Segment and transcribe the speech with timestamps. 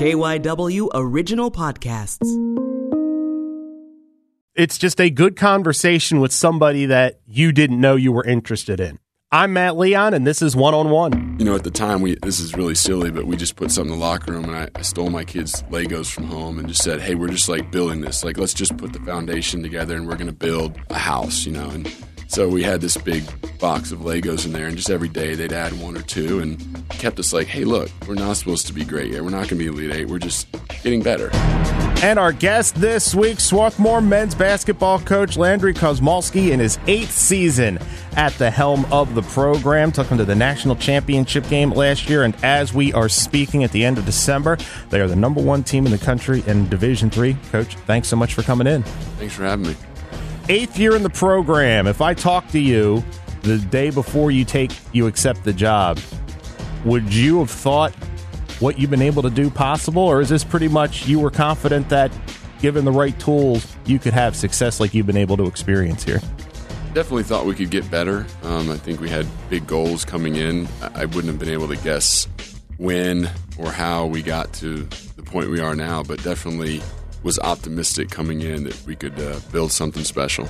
[0.00, 2.24] KYW Original Podcasts.
[4.54, 8.98] It's just a good conversation with somebody that you didn't know you were interested in.
[9.30, 11.36] I'm Matt Leon, and this is One on One.
[11.38, 13.92] You know, at the time, we this is really silly, but we just put something
[13.92, 16.82] in the locker room, and I, I stole my kids' Legos from home, and just
[16.82, 18.24] said, "Hey, we're just like building this.
[18.24, 21.52] Like, let's just put the foundation together, and we're going to build a house." You
[21.52, 21.94] know, and
[22.30, 23.24] so we had this big
[23.58, 26.88] box of Legos in there, and just every day they'd add one or two, and
[26.90, 29.24] kept us like, hey, look, we're not supposed to be great yet.
[29.24, 30.08] We're not going to be Elite Eight.
[30.08, 30.46] We're just
[30.84, 31.30] getting better.
[32.02, 37.78] And our guest this week, Swarthmore men's basketball coach Landry Kosmalski in his eighth season
[38.16, 39.90] at the helm of the program.
[39.90, 43.72] Took them to the national championship game last year, and as we are speaking at
[43.72, 44.56] the end of December,
[44.88, 47.36] they are the number one team in the country in Division Three.
[47.50, 48.84] Coach, thanks so much for coming in.
[49.18, 49.74] Thanks for having me
[50.50, 51.86] eighth year in the program.
[51.86, 53.04] If I talk to you
[53.42, 56.00] the day before you take you accept the job,
[56.84, 57.94] would you have thought
[58.58, 61.88] what you've been able to do possible, or is this pretty much you were confident
[61.90, 62.10] that
[62.60, 66.20] given the right tools you could have success like you've been able to experience here?
[66.94, 68.26] Definitely thought we could get better.
[68.42, 70.66] Um, I think we had big goals coming in.
[70.82, 72.26] I wouldn't have been able to guess
[72.76, 74.82] when or how we got to
[75.14, 76.82] the point we are now, but definitely
[77.22, 80.48] was optimistic coming in that we could uh, build something special.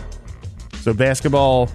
[0.83, 1.69] So basketball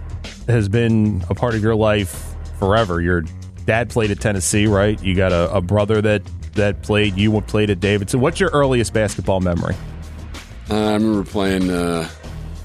[0.48, 3.02] has been a part of your life forever.
[3.02, 3.24] Your
[3.66, 5.02] dad played at Tennessee, right?
[5.04, 6.24] You got a, a brother that
[6.54, 7.18] that played.
[7.18, 8.20] You played at Davidson.
[8.22, 9.76] What's your earliest basketball memory?
[10.70, 12.10] Uh, I remember playing, uh,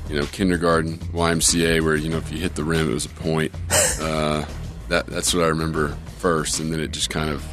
[0.09, 3.11] you know, kindergarten YMCA, where you know if you hit the rim, it was a
[3.11, 3.53] point.
[4.01, 4.47] Uh,
[4.89, 7.45] that that's what I remember first, and then it just kind of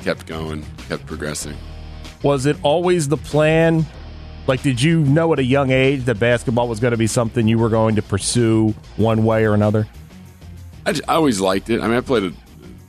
[0.00, 1.56] kept going, kept progressing.
[2.22, 3.84] Was it always the plan?
[4.46, 7.46] Like, did you know at a young age that basketball was going to be something
[7.46, 9.86] you were going to pursue one way or another?
[10.84, 11.80] I, I always liked it.
[11.80, 12.32] I mean, I played a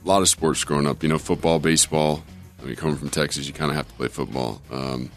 [0.04, 1.02] lot of sports growing up.
[1.02, 2.24] You know, football, baseball.
[2.60, 4.62] I mean, coming from Texas, you kind of have to play football.
[4.70, 5.10] Um,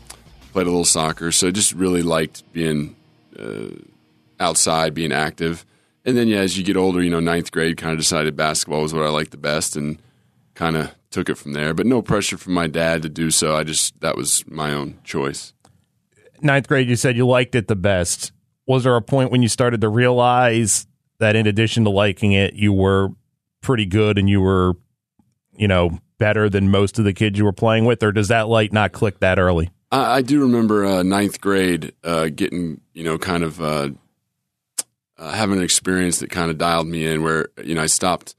[0.53, 2.95] played a little soccer, so I just really liked being
[3.37, 3.69] uh,
[4.39, 5.65] outside, being active.
[6.05, 8.81] And then, yeah, as you get older, you know, ninth grade, kind of decided basketball
[8.81, 9.97] was what I liked the best, and
[10.55, 11.73] kind of took it from there.
[11.73, 13.55] But no pressure from my dad to do so.
[13.55, 15.53] I just that was my own choice.
[16.41, 18.31] Ninth grade, you said you liked it the best.
[18.67, 20.87] Was there a point when you started to realize
[21.19, 23.09] that in addition to liking it, you were
[23.61, 24.73] pretty good and you were,
[25.55, 28.47] you know, better than most of the kids you were playing with, or does that
[28.47, 29.69] light not click that early?
[29.91, 33.89] I, I do remember uh, ninth grade uh, getting, you know, kind of uh,
[35.17, 38.35] uh having an experience that kind of dialed me in, where you know I stopped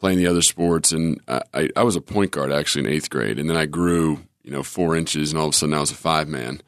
[0.00, 3.38] playing the other sports, and I, I was a point guard actually in eighth grade,
[3.38, 5.92] and then I grew, you know, four inches, and all of a sudden I was
[5.92, 6.62] a five man,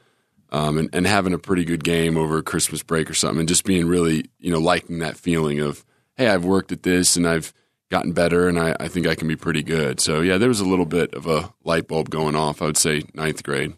[0.51, 3.65] um, and, and having a pretty good game over Christmas break or something, and just
[3.65, 5.85] being really, you know, liking that feeling of,
[6.17, 7.53] hey, I've worked at this, and I've
[7.91, 10.01] gotten better, and I, I think I can be pretty good.
[10.01, 12.63] So yeah, there was a little bit of a light bulb going off.
[12.63, 13.75] I would say ninth grade.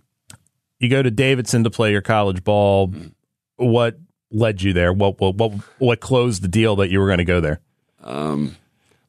[0.78, 2.88] You go to Davidson to play your college ball.
[2.88, 3.08] Mm-hmm.
[3.56, 3.98] What
[4.30, 4.92] led you there?
[4.92, 7.60] What what what, what closed the deal that you were going to go there?
[8.02, 8.56] Um,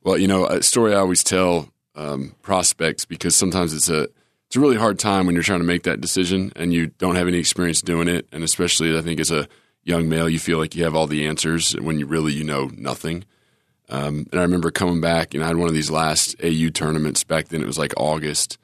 [0.06, 4.08] well, you know, a story I always tell um, prospects because sometimes it's a
[4.46, 7.16] it's a really hard time when you're trying to make that decision and you don't
[7.16, 9.48] have any experience doing it, and especially I think as a
[9.84, 12.70] young male, you feel like you have all the answers when you really you know
[12.78, 13.26] nothing.
[13.90, 17.24] Um, and I remember coming back, and I had one of these last AU tournaments
[17.24, 17.62] back then.
[17.62, 18.60] It was like August,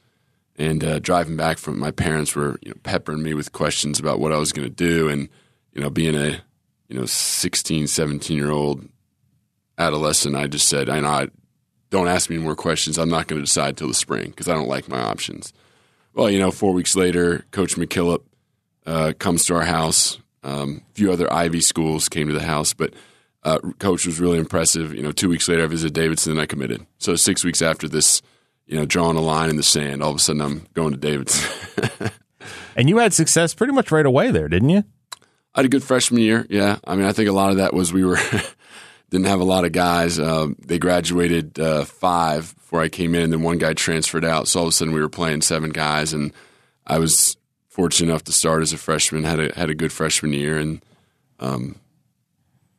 [0.57, 4.19] and uh, driving back from my parents were you know, peppering me with questions about
[4.19, 5.27] what I was going to do, and
[5.73, 6.39] you know, being a
[6.87, 8.87] you know 16, 17 year old
[9.81, 11.27] adolescent, I just said, I know, I,
[11.89, 12.97] don't ask me any more questions.
[12.97, 15.53] I'm not going to decide till the spring because I don't like my options.
[16.13, 18.23] Well, you know, four weeks later, Coach McKillop
[18.85, 20.17] uh, comes to our house.
[20.43, 22.93] Um, a few other Ivy schools came to the house, but
[23.43, 24.93] uh, Coach was really impressive.
[24.93, 26.85] You know, two weeks later, I visited Davidson and I committed.
[26.97, 28.21] So six weeks after this,
[28.67, 30.97] you know, drawing a line in the sand, all of a sudden I'm going to
[30.97, 32.11] Davidson.
[32.75, 34.83] and you had success pretty much right away there, didn't you?
[35.53, 36.47] I had a good freshman year.
[36.49, 38.17] Yeah, I mean, I think a lot of that was we were
[39.11, 40.17] didn't have a lot of guys.
[40.17, 44.47] Uh, they graduated uh, five before I came in, and then one guy transferred out.
[44.47, 46.31] So all of a sudden, we were playing seven guys, and
[46.87, 47.37] I was
[47.67, 49.23] fortunate enough to start as a freshman.
[49.23, 50.83] had a had a good freshman year, and
[51.39, 51.75] um,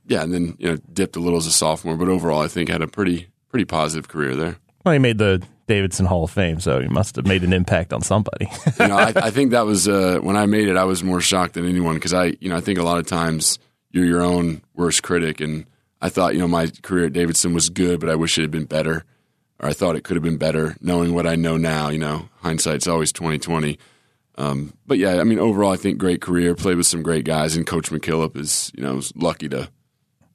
[0.07, 1.97] yeah, and then you know dipped a little as a sophomore.
[1.97, 4.57] But overall, I think had a pretty pretty positive career there.
[4.85, 7.93] Well, he made the Davidson Hall of Fame, so he must have made an impact
[7.93, 8.49] on somebody.
[8.81, 10.77] you know, I, I, think that was uh, when I made it.
[10.77, 13.07] I was more shocked than anyone because I, you know, I think a lot of
[13.07, 13.59] times
[13.91, 15.67] you're your own worst critic, and
[16.03, 18.51] I thought, you know, my career at Davidson was good, but I wish it had
[18.51, 19.05] been better.
[19.61, 21.89] Or I thought it could have been better, knowing what I know now.
[21.89, 23.79] You know, hindsight's always twenty twenty.
[24.37, 26.57] Um, but yeah, I mean, overall, I think great career.
[26.57, 29.71] Played with some great guys, and Coach McKillop is, you know, was lucky to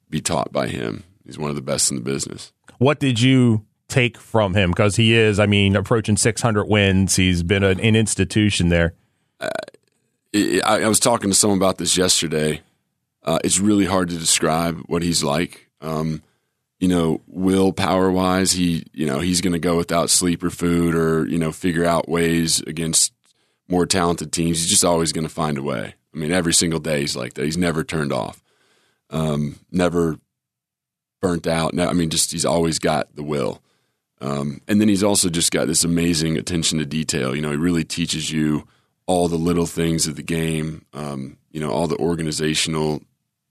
[0.08, 1.04] be taught by him.
[1.26, 2.52] He's one of the best in the business.
[2.78, 4.70] What did you take from him?
[4.70, 7.16] Because he is, I mean, approaching 600 wins.
[7.16, 8.94] He's been an, an institution there.
[9.40, 9.50] Uh,
[10.34, 12.62] I, I, was talking to someone about this yesterday.
[13.28, 15.68] Uh, it's really hard to describe what he's like.
[15.82, 16.22] Um,
[16.80, 20.94] you know, willpower wise, he, you know, he's going to go without sleep or food
[20.94, 23.12] or, you know, figure out ways against
[23.68, 24.60] more talented teams.
[24.60, 25.94] He's just always going to find a way.
[26.14, 27.44] I mean, every single day he's like that.
[27.44, 28.42] He's never turned off,
[29.10, 30.16] um, never
[31.20, 31.74] burnt out.
[31.74, 33.60] No, I mean, just he's always got the will.
[34.22, 37.36] Um, and then he's also just got this amazing attention to detail.
[37.36, 38.66] You know, he really teaches you
[39.06, 40.86] all the little things of the game.
[40.94, 43.02] Um, you know, all the organizational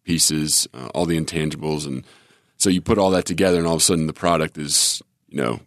[0.08, 2.04] pieces, uh, all the intangibles, and
[2.56, 5.38] so you put all that together, and all of a sudden the product is you
[5.38, 5.60] know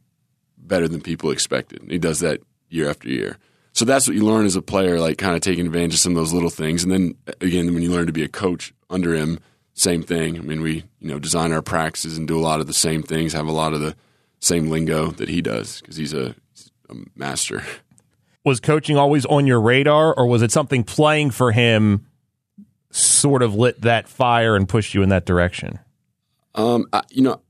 [0.56, 1.82] better than people expected.
[1.82, 3.36] And he does that year after year.
[3.72, 6.12] So that's what you learn as a player, like kind of taking advantage of some
[6.12, 6.82] of those little things.
[6.82, 9.38] And then again, when you learn to be a coach under him,
[9.74, 10.36] same thing.
[10.36, 13.02] I mean, we you know design our practices and do a lot of the same
[13.02, 13.94] things, have a lot of the
[14.40, 16.34] same lingo that he does because he's a,
[16.88, 17.62] a master.
[18.42, 22.06] Was coaching always on your radar, or was it something playing for him
[22.90, 25.78] sort of lit that fire and pushed you in that direction?
[26.54, 27.40] Um, I, you know,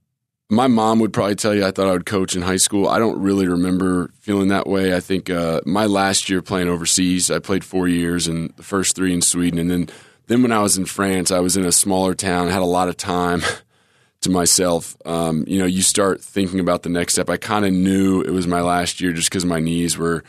[0.50, 2.88] my mom would probably tell you I thought I would coach in high school.
[2.88, 4.94] I don't really remember feeling that way.
[4.94, 8.96] I think uh, my last year playing overseas, I played four years and the first
[8.96, 9.60] three in Sweden.
[9.60, 9.88] And then,
[10.26, 12.88] then when I was in France, I was in a smaller town, had a lot
[12.88, 13.42] of time
[14.22, 14.96] to myself.
[15.06, 17.30] Um, you know, you start thinking about the next step.
[17.30, 20.24] I kind of knew it was my last year just because my knees were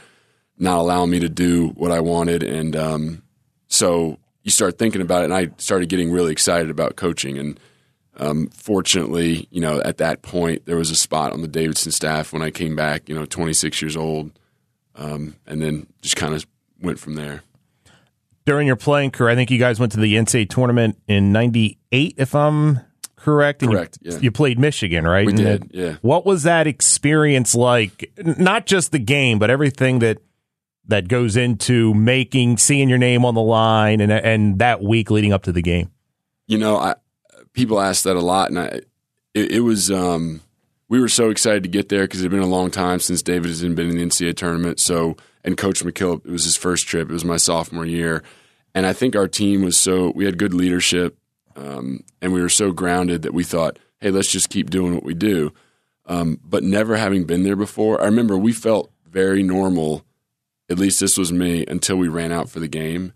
[0.60, 2.44] not allowing me to do what I wanted.
[2.44, 3.24] And um,
[3.68, 5.26] so you start thinking about it.
[5.26, 7.38] And I started getting really excited about coaching.
[7.38, 7.60] And
[8.18, 12.34] um, fortunately, you know, at that point, there was a spot on the Davidson staff
[12.34, 14.32] when I came back, you know, 26 years old,
[14.96, 16.46] um, and then just kind of
[16.82, 17.44] went from there.
[18.46, 22.16] During your playing career, I think you guys went to the NCAA tournament in '98,
[22.18, 22.80] if I'm
[23.16, 23.62] correct.
[23.62, 24.00] Correct.
[24.02, 24.18] You, yeah.
[24.20, 25.28] you played Michigan, right?
[25.28, 25.72] We and did.
[25.72, 25.96] yeah.
[26.02, 28.12] What was that experience like?
[28.18, 30.24] Not just the game, but everything that
[30.88, 35.34] that goes into making, seeing your name on the line, and and that week leading
[35.34, 35.92] up to the game.
[36.48, 36.96] You know, I
[37.54, 38.82] people ask that a lot, and I,
[39.34, 40.42] it, it was um,
[40.90, 43.22] we were so excited to get there because it had been a long time since
[43.22, 44.80] David has been in the NCAA tournament.
[44.80, 47.10] So, and Coach McKillop, it was his first trip.
[47.10, 48.24] It was my sophomore year,
[48.76, 51.18] and I think our team was so we had good leadership,
[51.56, 55.04] um, and we were so grounded that we thought, hey, let's just keep doing what
[55.04, 55.54] we do.
[56.08, 60.04] Um, but never having been there before, I remember we felt very normal.
[60.72, 63.12] At least this was me until we ran out for the game,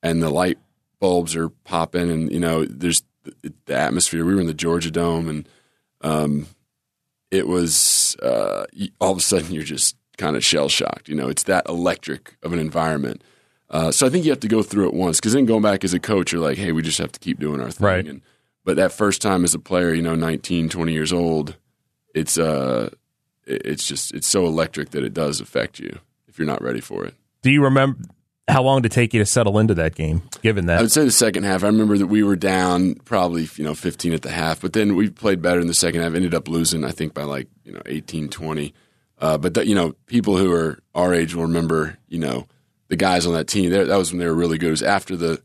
[0.00, 0.58] and the light
[1.00, 3.02] bulbs are popping, and you know, there's
[3.42, 4.24] the, atmosphere.
[4.24, 5.48] We were in the Georgia Dome, and
[6.02, 6.46] um,
[7.32, 8.66] it was uh,
[9.00, 11.08] all of a sudden you're just kind of shell shocked.
[11.08, 13.24] You know, it's that electric of an environment.
[13.68, 15.82] Uh, so I think you have to go through it once because then going back
[15.82, 17.86] as a coach, you're like, hey, we just have to keep doing our thing.
[17.86, 18.06] Right.
[18.06, 18.22] And,
[18.64, 21.56] but that first time as a player, you know, 19, 20 years old,
[22.14, 22.90] it's uh,
[23.46, 25.98] it's just it's so electric that it does affect you
[26.30, 27.14] if you're not ready for it.
[27.42, 27.98] Do you remember?
[28.48, 30.22] How long did it take you to settle into that game?
[30.42, 31.62] Given that, I would say the second half.
[31.62, 34.96] I remember that we were down probably you know 15 at the half, but then
[34.96, 36.14] we played better in the second half.
[36.14, 38.74] Ended up losing, I think, by like you know 18, 20.
[39.20, 42.46] Uh, but that, you know, people who are our age will remember, you know,
[42.88, 43.70] the guys on that team.
[43.70, 44.68] That was when they were really good.
[44.68, 45.42] It was after the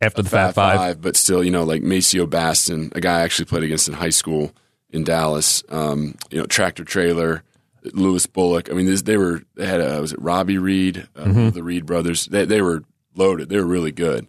[0.00, 0.76] after the Fab Five.
[0.76, 3.94] five, but still, you know, like Maceo Baston, a guy I actually played against in
[3.94, 4.52] high school
[4.90, 5.62] in Dallas.
[5.68, 7.42] Um, you know, Tractor Traylor.
[7.84, 8.70] Louis Bullock.
[8.70, 11.50] I mean, this, they were they had a, was it Robbie Reid, uh, mm-hmm.
[11.50, 12.26] the Reed brothers.
[12.26, 13.48] They they were loaded.
[13.48, 14.26] They were really good.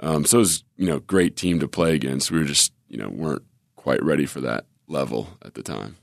[0.00, 2.30] Um, so it was you know great team to play against.
[2.30, 3.44] We were just you know weren't
[3.76, 5.96] quite ready for that level at the time.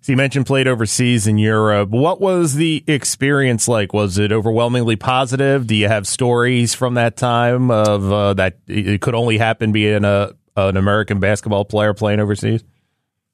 [0.00, 1.88] So you mentioned played overseas in Europe.
[1.88, 3.94] What was the experience like?
[3.94, 5.66] Was it overwhelmingly positive?
[5.66, 10.04] Do you have stories from that time of uh, that it could only happen being
[10.04, 12.62] a an American basketball player playing overseas?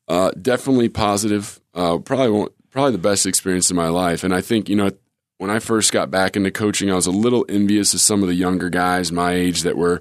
[0.07, 1.61] Uh, definitely positive.
[1.75, 4.25] Uh, probably won't probably the best experience in my life.
[4.25, 4.91] And I think, you know,
[5.39, 8.29] when I first got back into coaching, I was a little envious of some of
[8.29, 10.01] the younger guys my age that were,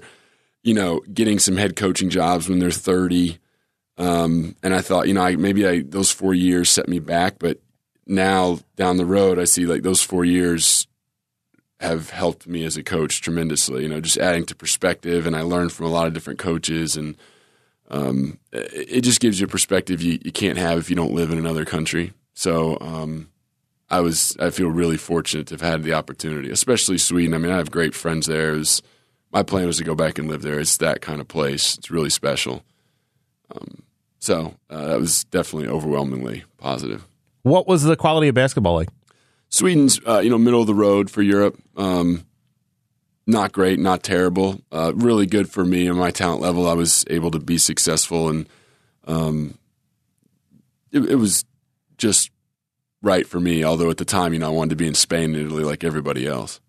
[0.62, 3.38] you know, getting some head coaching jobs when they're 30.
[3.96, 7.38] Um, and I thought, you know, I, maybe I, those four years set me back,
[7.38, 7.58] but
[8.06, 10.86] now down the road, I see like those four years
[11.80, 15.26] have helped me as a coach tremendously, you know, just adding to perspective.
[15.26, 17.16] And I learned from a lot of different coaches and,
[17.90, 21.30] um, it just gives you a perspective you, you can't have if you don't live
[21.30, 22.12] in another country.
[22.40, 23.28] So um,
[23.90, 27.34] I was I feel really fortunate to have had the opportunity, especially Sweden.
[27.34, 28.52] I mean, I have great friends there.
[28.52, 28.80] Was,
[29.30, 30.58] my plan was to go back and live there.
[30.58, 31.76] It's that kind of place.
[31.76, 32.62] It's really special.
[33.54, 33.82] Um,
[34.20, 37.06] so uh, that was definitely overwhelmingly positive.
[37.42, 38.88] What was the quality of basketball like?
[39.50, 41.60] Sweden's uh, you know middle of the road for Europe.
[41.76, 42.24] Um,
[43.26, 44.62] not great, not terrible.
[44.72, 46.66] Uh, really good for me and my talent level.
[46.66, 48.48] I was able to be successful, and
[49.06, 49.58] um,
[50.90, 51.44] it, it was
[52.00, 52.30] just
[53.02, 53.62] right for me.
[53.64, 55.84] Although at the time, you know, I wanted to be in Spain and Italy like
[55.84, 56.60] everybody else.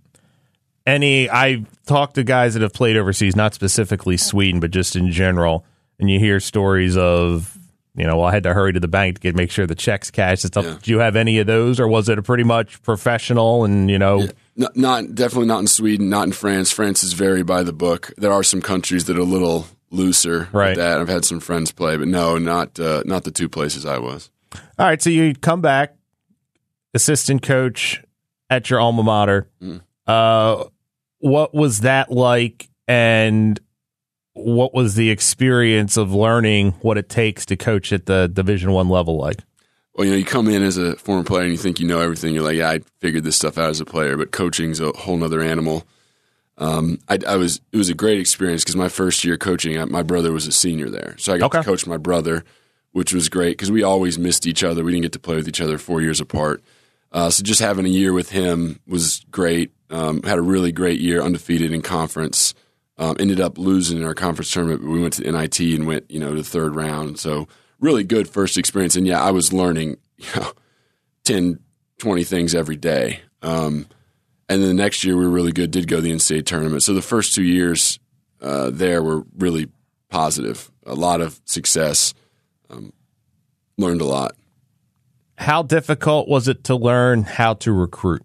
[0.85, 5.11] Any, I talked to guys that have played overseas, not specifically Sweden, but just in
[5.11, 5.63] general,
[5.99, 7.55] and you hear stories of,
[7.95, 9.75] you know, well, I had to hurry to the bank to get make sure the
[9.75, 10.65] checks cashed and stuff.
[10.65, 10.77] Yeah.
[10.81, 13.99] Do you have any of those, or was it a pretty much professional and you
[13.99, 14.27] know?
[14.55, 16.71] Not, not definitely not in Sweden, not in France.
[16.71, 18.11] France is very by the book.
[18.17, 20.69] There are some countries that are a little looser Right.
[20.69, 20.99] with that.
[20.99, 24.30] I've had some friends play, but no, not uh, not the two places I was.
[24.53, 25.95] All right, so you come back,
[26.93, 28.03] assistant coach
[28.49, 29.49] at your alma mater.
[29.61, 29.81] Mm.
[30.07, 30.65] Uh,
[31.19, 33.59] what was that like, and
[34.33, 38.89] what was the experience of learning what it takes to coach at the Division One
[38.89, 39.39] level like?
[39.95, 41.99] Well, you know, you come in as a former player and you think you know
[41.99, 42.33] everything.
[42.33, 45.17] You're like, yeah, I figured this stuff out as a player, but coaching's a whole
[45.17, 45.83] nother animal.
[46.57, 49.85] Um, I, I was it was a great experience because my first year coaching, I,
[49.85, 51.59] my brother was a senior there, so I got Okay.
[51.59, 52.43] to coach my brother,
[52.91, 54.83] which was great because we always missed each other.
[54.83, 56.61] We didn't get to play with each other four years apart.
[57.11, 59.71] Uh, so just having a year with him was great.
[59.89, 62.53] Um, had a really great year, undefeated in conference.
[62.97, 65.87] Um, ended up losing in our conference tournament, but we went to the NIT and
[65.87, 67.19] went, you know, to the third round.
[67.19, 67.47] So
[67.79, 68.95] really good first experience.
[68.95, 70.51] And yeah, I was learning, you know,
[71.23, 71.59] 10,
[71.97, 73.21] 20 things every day.
[73.41, 73.87] Um,
[74.47, 76.83] and then the next year we were really good, did go to the NCAA tournament.
[76.83, 77.99] So the first two years
[78.41, 79.67] uh, there were really
[80.09, 82.13] positive, a lot of success,
[82.71, 82.93] um,
[83.77, 84.35] learned a lot.
[85.37, 88.23] How difficult was it to learn how to recruit?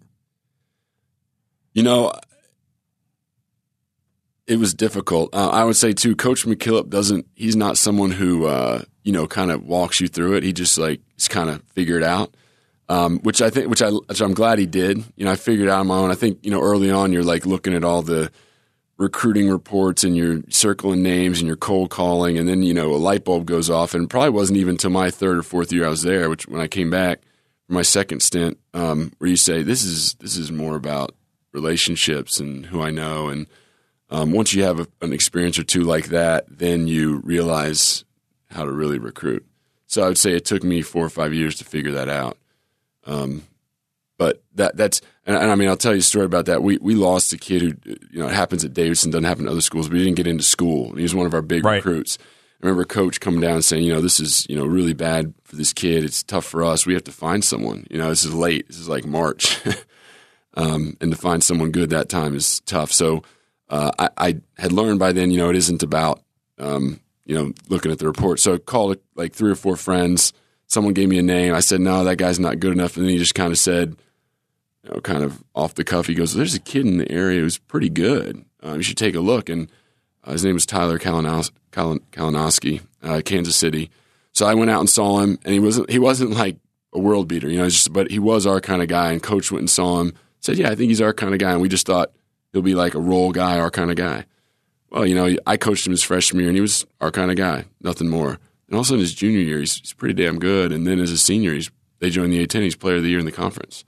[1.73, 2.13] You know,
[4.47, 5.33] it was difficult.
[5.33, 7.27] Uh, I would say too, Coach McKillop doesn't.
[7.35, 10.43] He's not someone who uh, you know kind of walks you through it.
[10.43, 12.35] He just like just kind of figured out.
[12.89, 15.03] Um, which I think, which I, which I'm glad he did.
[15.17, 16.09] You know, I figured out on my own.
[16.09, 18.31] I think you know early on you're like looking at all the
[18.97, 22.97] recruiting reports and you're circling names and you're cold calling, and then you know a
[22.97, 23.93] light bulb goes off.
[23.93, 26.61] And probably wasn't even until my third or fourth year I was there, which when
[26.61, 27.21] I came back
[27.67, 31.15] for my second stint, um, where you say this is this is more about
[31.53, 33.29] relationships and who I know.
[33.29, 33.47] And
[34.09, 38.05] um, once you have a, an experience or two like that, then you realize
[38.49, 39.45] how to really recruit.
[39.87, 42.37] So I would say it took me four or five years to figure that out.
[43.05, 43.43] Um,
[44.17, 46.63] but that that's and, and I mean I'll tell you a story about that.
[46.63, 47.73] We we lost a kid who
[48.09, 50.25] you know it happens at Davidson, doesn't happen at other schools, but he didn't get
[50.27, 50.95] into school.
[50.95, 51.75] He was one of our big Right.
[51.75, 52.17] recruits.
[52.19, 55.31] I remember a coach coming down saying, you know, this is you know really bad
[55.43, 56.03] for this kid.
[56.03, 56.87] It's tough for us.
[56.87, 57.85] We have to find someone.
[57.91, 58.67] You know, this is late.
[58.67, 59.59] This is like March,
[60.55, 62.91] um, and to find someone good that time is tough.
[62.91, 63.23] So
[63.69, 66.21] uh, I, I had learned by then, you know, it isn't about
[66.57, 68.39] um, you know looking at the report.
[68.39, 70.33] So I called like three or four friends.
[70.69, 71.53] Someone gave me a name.
[71.53, 72.97] I said, no, that guy's not good enough.
[72.97, 73.95] And then he just kind of said,
[74.87, 77.41] you know, kind of off the cuff, he goes, "There's a kid in the area
[77.41, 78.45] who's pretty good.
[78.63, 79.69] Uh, you should take a look." And
[80.23, 83.89] uh, his name was Tyler Kalinoski, uh, Kansas City.
[84.31, 86.57] So I went out and saw him, and he wasn't he wasn't like
[86.93, 87.69] a world beater, you know.
[87.69, 89.11] Just but he was our kind of guy.
[89.11, 91.51] And coach went and saw him, said, "Yeah, I think he's our kind of guy."
[91.51, 92.11] And we just thought
[92.53, 94.25] he'll be like a role guy, our kind of guy.
[94.89, 97.35] Well, you know, I coached him his freshman year, and he was our kind of
[97.35, 98.39] guy, nothing more.
[98.67, 100.71] And all of a sudden, his junior year, he's, he's pretty damn good.
[100.71, 102.61] And then as a senior, he's they joined the A10.
[102.61, 103.83] He's player of the year in the conference.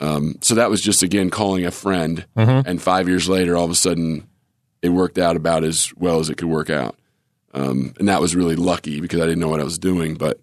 [0.00, 2.24] Um, so that was just again calling a friend,
[2.66, 4.28] and five years later, all of a sudden,
[4.82, 6.96] it worked out about as well as it could work out.
[7.52, 10.40] Um, and that was really lucky because I didn't know what I was doing, but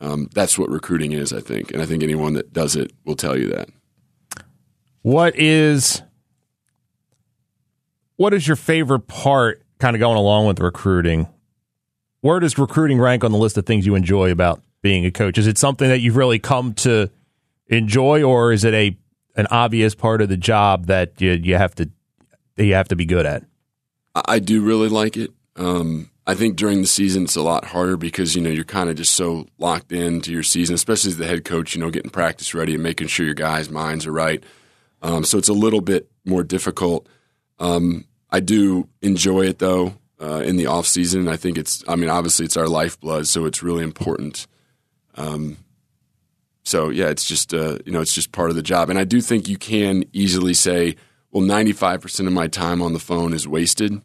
[0.00, 1.70] um, that's what recruiting is, I think.
[1.72, 3.68] And I think anyone that does it will tell you that.
[5.02, 6.02] What is
[8.16, 11.28] what is your favorite part kind of going along with recruiting?
[12.20, 15.38] Where does recruiting rank on the list of things you enjoy about being a coach?
[15.38, 17.10] Is it something that you've really come to
[17.68, 18.96] enjoy or is it a
[19.36, 21.90] an obvious part of the job that you you have to
[22.56, 23.44] you have to be good at?
[24.14, 25.30] I I do really like it.
[25.56, 28.90] Um, I think during the season it's a lot harder because you know you're kind
[28.90, 31.74] of just so locked into your season, especially as the head coach.
[31.74, 34.42] You know, getting practice ready and making sure your guys' minds are right.
[35.00, 37.08] Um, so it's a little bit more difficult.
[37.58, 41.28] Um, I do enjoy it though uh, in the off season.
[41.28, 41.82] I think it's.
[41.88, 44.46] I mean, obviously it's our lifeblood, so it's really important.
[45.14, 45.56] Um,
[46.68, 49.04] so yeah, it's just uh, you know it's just part of the job, and I
[49.04, 50.96] do think you can easily say,
[51.30, 54.00] well, ninety five percent of my time on the phone is wasted.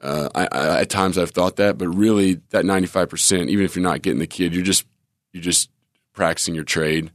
[0.00, 3.64] Uh, I, I, at times I've thought that, but really that ninety five percent, even
[3.64, 4.86] if you're not getting the kid, you're just
[5.32, 5.70] you're just
[6.12, 7.10] practicing your trade,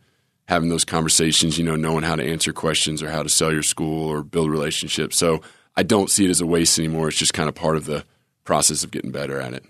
[0.49, 3.63] having those conversations, you know, knowing how to answer questions or how to sell your
[3.63, 5.17] school or build relationships.
[5.17, 5.41] So
[5.77, 7.07] I don't see it as a waste anymore.
[7.07, 8.03] It's just kind of part of the
[8.43, 9.63] process of getting better at it.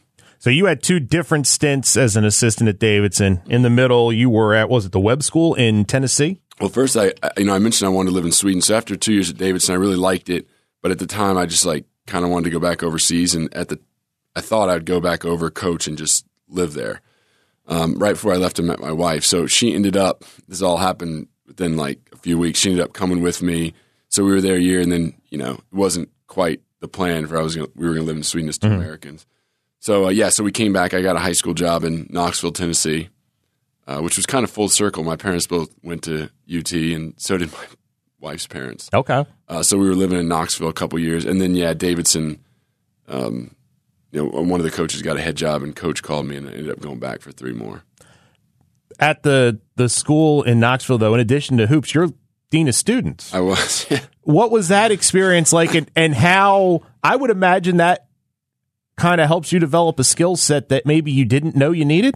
[0.43, 3.41] So you had two different stints as an assistant at Davidson.
[3.45, 6.41] In the middle, you were at was it the Webb School in Tennessee?
[6.59, 8.61] Well, first I, you know I mentioned I wanted to live in Sweden.
[8.61, 10.49] So after two years at Davidson, I really liked it.
[10.81, 13.33] But at the time, I just like kind of wanted to go back overseas.
[13.33, 13.79] And at the
[14.35, 16.99] I thought I'd go back over, coach, and just live there.
[17.69, 19.23] um, right before I left, I met my wife.
[19.23, 20.25] So she ended up.
[20.49, 22.59] This all happened within like a few weeks.
[22.59, 23.73] She ended up coming with me.
[24.09, 27.27] So we were there a year, and then you know it wasn't quite the plan
[27.27, 29.25] for I was gonna, we were going to live in Sweden as 2 Americans.
[29.83, 30.93] So uh, yeah, so we came back.
[30.93, 33.09] I got a high school job in Knoxville, Tennessee,
[33.85, 35.03] uh, which was kind of full circle.
[35.03, 37.65] My parents both went to UT, and so did my
[38.21, 38.89] wife's parents.
[38.93, 39.25] Okay.
[39.49, 42.39] Uh, so we were living in Knoxville a couple years, and then yeah, Davidson.
[43.09, 43.55] Um,
[44.13, 46.47] you know, one of the coaches got a head job, and coach called me, and
[46.47, 47.83] I ended up going back for three more.
[49.01, 52.07] At the the school in Knoxville, though, in addition to hoops, you're
[52.49, 53.33] dean of students.
[53.33, 53.85] I was.
[54.25, 58.07] What was that experience like, and, and how I would imagine that
[58.97, 62.15] kind of helps you develop a skill set that maybe you didn't know you needed?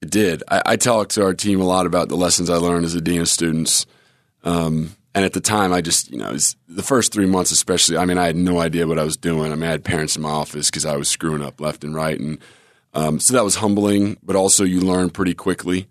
[0.00, 0.42] It did.
[0.48, 3.00] I, I talked to our team a lot about the lessons I learned as a
[3.00, 3.86] dean of students.
[4.44, 6.36] Um, and at the time, I just, you know,
[6.68, 9.52] the first three months, especially, I mean, I had no idea what I was doing.
[9.52, 11.94] I mean, I had parents in my office because I was screwing up left and
[11.94, 12.18] right.
[12.18, 12.38] And
[12.94, 15.86] um, so that was humbling, but also you learn pretty quickly.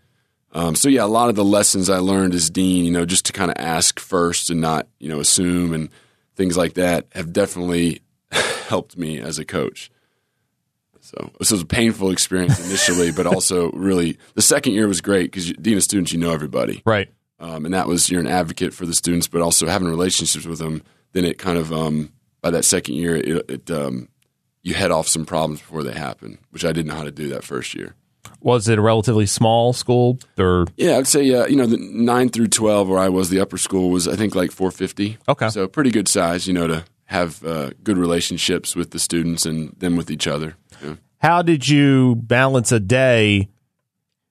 [0.54, 3.26] Um, so yeah, a lot of the lessons I learned as dean, you know, just
[3.28, 5.90] to kind of ask first and not, you know, assume and
[6.36, 8.02] things like that have definitely
[8.68, 9.90] helped me as a coach.
[11.02, 15.32] So this was a painful experience initially, but also really the second year was great
[15.32, 17.10] because dean of students, you know everybody, Right.
[17.40, 20.60] um, and that was you're an advocate for the students, but also having relationships with
[20.60, 20.84] them.
[21.14, 24.08] Then it kind of um, by that second year, it, it um,
[24.64, 27.30] you head off some problems before they happen, which I didn't know how to do
[27.30, 27.96] that first year.
[28.40, 32.30] Was it a relatively small school or Yeah, I'd say uh, you know the nine
[32.30, 35.18] through twelve where I was, the upper school was I think like four fifty.
[35.28, 35.50] Okay.
[35.50, 39.74] so pretty good size, you know, to have uh, good relationships with the students and
[39.80, 40.56] them with each other.
[41.22, 43.50] How did you balance a day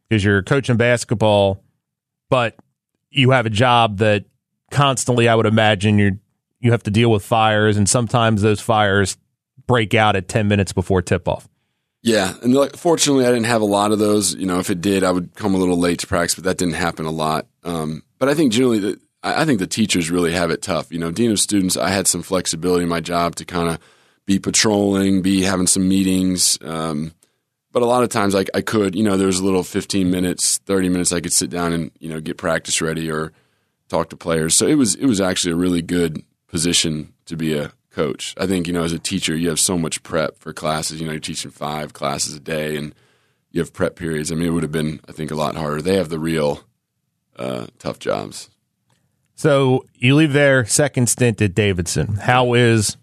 [0.08, 1.62] because you're coaching basketball,
[2.28, 2.56] but
[3.10, 4.24] you have a job that
[4.72, 6.18] constantly, I would imagine, you
[6.58, 9.16] you have to deal with fires, and sometimes those fires
[9.66, 11.48] break out at ten minutes before tip off.
[12.02, 14.34] Yeah, and like, fortunately, I didn't have a lot of those.
[14.34, 16.58] You know, if it did, I would come a little late to practice, but that
[16.58, 17.46] didn't happen a lot.
[17.62, 20.90] Um, but I think generally, the, I I think the teachers really have it tough.
[20.90, 23.78] You know, dean of students, I had some flexibility in my job to kind of
[24.30, 26.56] be patrolling, be having some meetings.
[26.62, 27.12] Um,
[27.72, 30.08] but a lot of times, like I could, you know, there was a little fifteen
[30.08, 33.32] minutes, thirty minutes, I could sit down and you know get practice ready or
[33.88, 34.54] talk to players.
[34.54, 38.36] So it was it was actually a really good position to be a coach.
[38.38, 41.00] I think you know as a teacher you have so much prep for classes.
[41.00, 42.94] You know you're teaching five classes a day and
[43.50, 44.30] you have prep periods.
[44.30, 45.82] I mean it would have been I think a lot harder.
[45.82, 46.62] They have the real
[47.34, 48.48] uh, tough jobs.
[49.34, 52.14] So you leave there, second stint at Davidson.
[52.14, 52.96] How is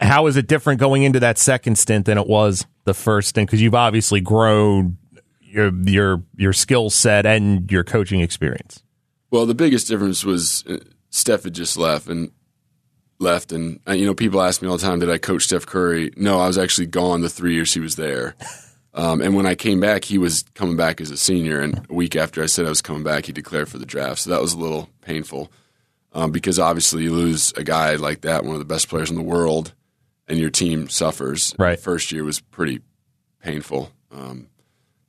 [0.00, 3.48] how is it different going into that second stint than it was the first stint?
[3.48, 4.98] Because you've obviously grown
[5.42, 8.82] your your your skill set and your coaching experience.
[9.30, 10.78] Well, the biggest difference was uh,
[11.10, 12.30] Steph had just left and
[13.18, 15.66] left, and uh, you know people ask me all the time, did I coach Steph
[15.66, 16.12] Curry?
[16.16, 18.34] No, I was actually gone the three years he was there.
[18.96, 21.92] Um, and when I came back, he was coming back as a senior, and a
[21.92, 24.20] week after I said I was coming back, he declared for the draft.
[24.20, 25.50] So that was a little painful
[26.12, 29.16] um, because obviously you lose a guy like that, one of the best players in
[29.16, 29.74] the world,
[30.28, 31.54] and your team suffers.
[31.58, 31.76] Right.
[31.76, 32.80] The first year was pretty
[33.40, 33.92] painful.
[34.10, 34.48] Um,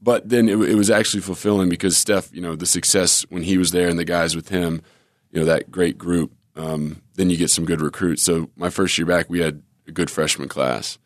[0.02, 3.58] but then it, it was actually fulfilling because Steph, you know, the success when he
[3.58, 4.82] was there and the guys with him,
[5.32, 6.32] you know, that great group.
[6.56, 8.22] Um, then you get some good recruits.
[8.24, 10.98] So my first year back, we had a good freshman class,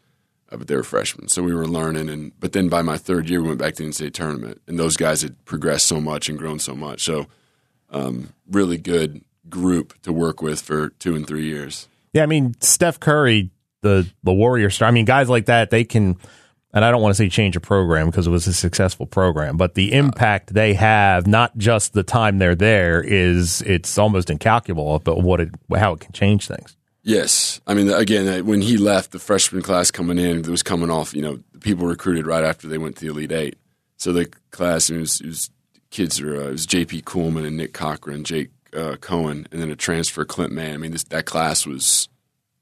[0.51, 2.09] uh, but they were freshmen, so we were learning.
[2.09, 4.77] And but then by my third year, we went back to the NCAA tournament, and
[4.77, 7.03] those guys had progressed so much and grown so much.
[7.03, 7.27] So
[7.89, 11.87] um, really good group to work with for two and three years.
[12.13, 14.87] Yeah, I mean Steph Curry, the the Warrior star.
[14.87, 16.17] I mean guys like that, they can.
[16.71, 19.57] And I don't want to say change a program because it was a successful program,
[19.57, 24.99] but the impact they have, not just the time they're there, is it's almost incalculable.
[24.99, 26.77] But what it, how it can change things.
[27.01, 30.91] Yes, I mean again when he left, the freshman class coming in it was coming
[30.91, 31.15] off.
[31.15, 33.57] You know, the people recruited right after they went to the Elite Eight.
[33.97, 35.49] So the class it was, it was
[35.89, 37.01] kids were uh, it was J.P.
[37.01, 40.75] Kuhlman and Nick Cochran, Jake uh, Cohen, and then a transfer Clint Mann.
[40.75, 42.09] I mean this, that class was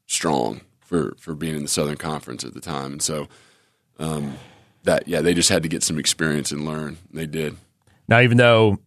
[0.06, 3.28] strong for for being in the Southern Conference at the time, and so
[3.98, 4.38] um,
[4.84, 6.96] that yeah they just had to get some experience and learn.
[7.12, 7.56] They did.
[8.08, 8.78] Now, even though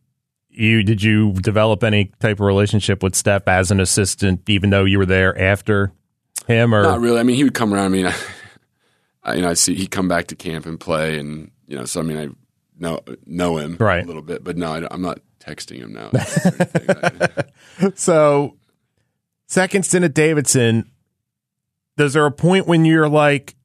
[0.49, 4.83] you did you develop any type of relationship with Steph as an assistant, even though
[4.83, 5.91] you were there after
[6.47, 7.19] him, or Not really.
[7.19, 7.85] I mean, he would come around.
[7.85, 8.13] I mean, I,
[9.23, 11.85] I you know, I see he'd come back to camp and play, and you know,
[11.85, 12.29] so I mean, I
[12.79, 14.03] know know him Right.
[14.03, 16.09] a little bit, but no, I, am not texting him now.
[17.95, 18.57] so
[19.47, 20.90] second stint at Davidson.
[21.97, 23.55] Is there a point when you're like,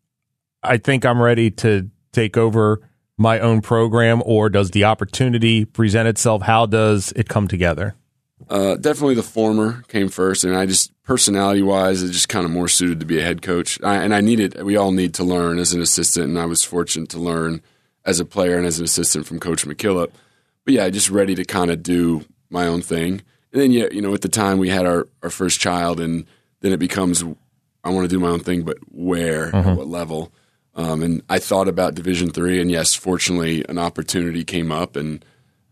[0.62, 2.80] I think I'm ready to take over
[3.16, 6.42] my own program, or does the opportunity present itself?
[6.42, 7.94] How does it come together?
[8.48, 12.50] uh, definitely the former came first, and I just personality wise, it's just kind of
[12.50, 14.62] more suited to be a head coach, I, and I needed.
[14.62, 17.62] We all need to learn as an assistant, and I was fortunate to learn
[18.04, 20.10] as a player and as an assistant from Coach McKillop.
[20.64, 23.22] But yeah, just ready to kind of do my own thing.
[23.52, 26.26] And then yeah, you know, at the time we had our, our first child, and
[26.60, 27.24] then it becomes
[27.87, 29.68] I want to do my own thing, but where, mm-hmm.
[29.68, 30.33] at what level?
[30.75, 35.25] Um, and I thought about Division three, and yes, fortunately, an opportunity came up, and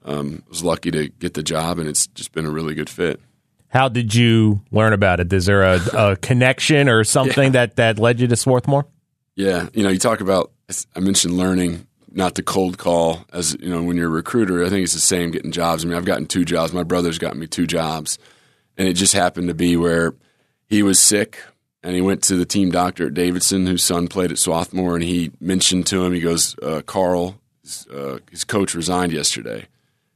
[0.05, 3.20] um, was lucky to get the job, and it's just been a really good fit.
[3.68, 5.33] How did you learn about it?
[5.33, 5.81] Is there a,
[6.12, 7.66] a connection or something yeah.
[7.66, 8.87] that, that led you to Swarthmore?
[9.35, 10.53] Yeah, you know, you talk about
[10.94, 14.64] I mentioned learning not to cold call as you know when you're a recruiter.
[14.64, 15.85] I think it's the same getting jobs.
[15.85, 16.72] I mean, I've gotten two jobs.
[16.72, 18.18] My brother's gotten me two jobs,
[18.79, 20.14] and it just happened to be where
[20.66, 21.40] he was sick
[21.84, 25.04] and he went to the team doctor at Davidson, whose son played at Swarthmore, and
[25.04, 29.66] he mentioned to him, he goes, uh, Carl, his, uh, his coach resigned yesterday.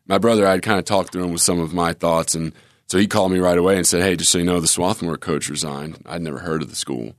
[0.07, 2.54] My brother, I had kind of talked to him with some of my thoughts, and
[2.87, 5.18] so he called me right away and said, "Hey, just so you know, the Swarthmore
[5.18, 5.98] coach resigned.
[6.07, 7.14] I'd never heard of the school."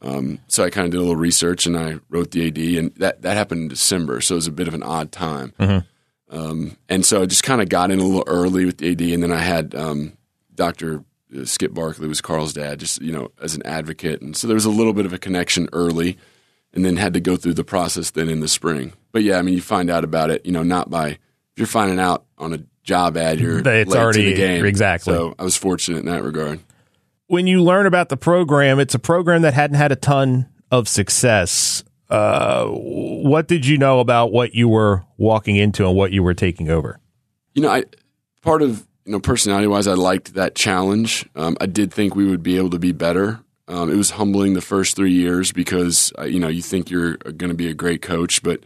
[0.00, 2.94] Um, so I kind of did a little research and I wrote the AD, and
[2.96, 5.52] that that happened in December, so it was a bit of an odd time.
[5.60, 6.36] Mm-hmm.
[6.36, 9.02] Um, and so I just kind of got in a little early with the AD,
[9.02, 10.14] and then I had um,
[10.58, 11.04] uh,
[11.44, 14.64] Skip Barkley was Carl's dad, just you know as an advocate, and so there was
[14.64, 16.16] a little bit of a connection early,
[16.72, 18.92] and then had to go through the process then in the spring.
[19.12, 21.18] But yeah, I mean, you find out about it, you know, not by if
[21.56, 24.64] you're finding out on a job ad, you're it's late already to the game.
[24.64, 25.12] Exactly.
[25.12, 26.60] So I was fortunate in that regard.
[27.26, 30.88] When you learn about the program, it's a program that hadn't had a ton of
[30.88, 31.84] success.
[32.10, 36.34] Uh, what did you know about what you were walking into and what you were
[36.34, 37.00] taking over?
[37.54, 37.84] You know, I
[38.42, 41.28] part of you know personality wise, I liked that challenge.
[41.34, 43.40] Um, I did think we would be able to be better.
[43.66, 47.16] Um, it was humbling the first three years because uh, you know you think you're
[47.16, 48.60] going to be a great coach, but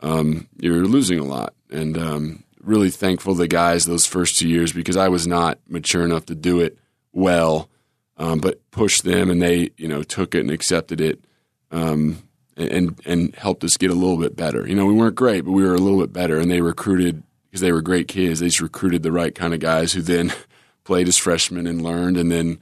[0.00, 4.72] um, you're losing a lot, and um, really thankful the guys those first two years
[4.72, 6.78] because I was not mature enough to do it
[7.12, 7.70] well,
[8.18, 11.24] um, but pushed them and they you know took it and accepted it,
[11.70, 12.22] um,
[12.56, 14.66] and and helped us get a little bit better.
[14.66, 17.22] You know, we weren't great, but we were a little bit better, and they recruited
[17.56, 18.40] because they were great kids.
[18.40, 20.30] They just recruited the right kind of guys who then
[20.84, 22.58] played as freshmen and learned, and then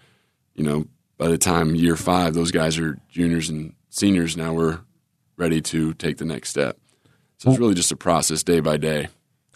[0.55, 0.87] you know
[1.19, 4.53] by the time year five, those guys are juniors and seniors now.
[4.53, 4.81] We're
[5.37, 6.79] ready to take the next step.
[7.39, 9.09] So it's really just a process day by day.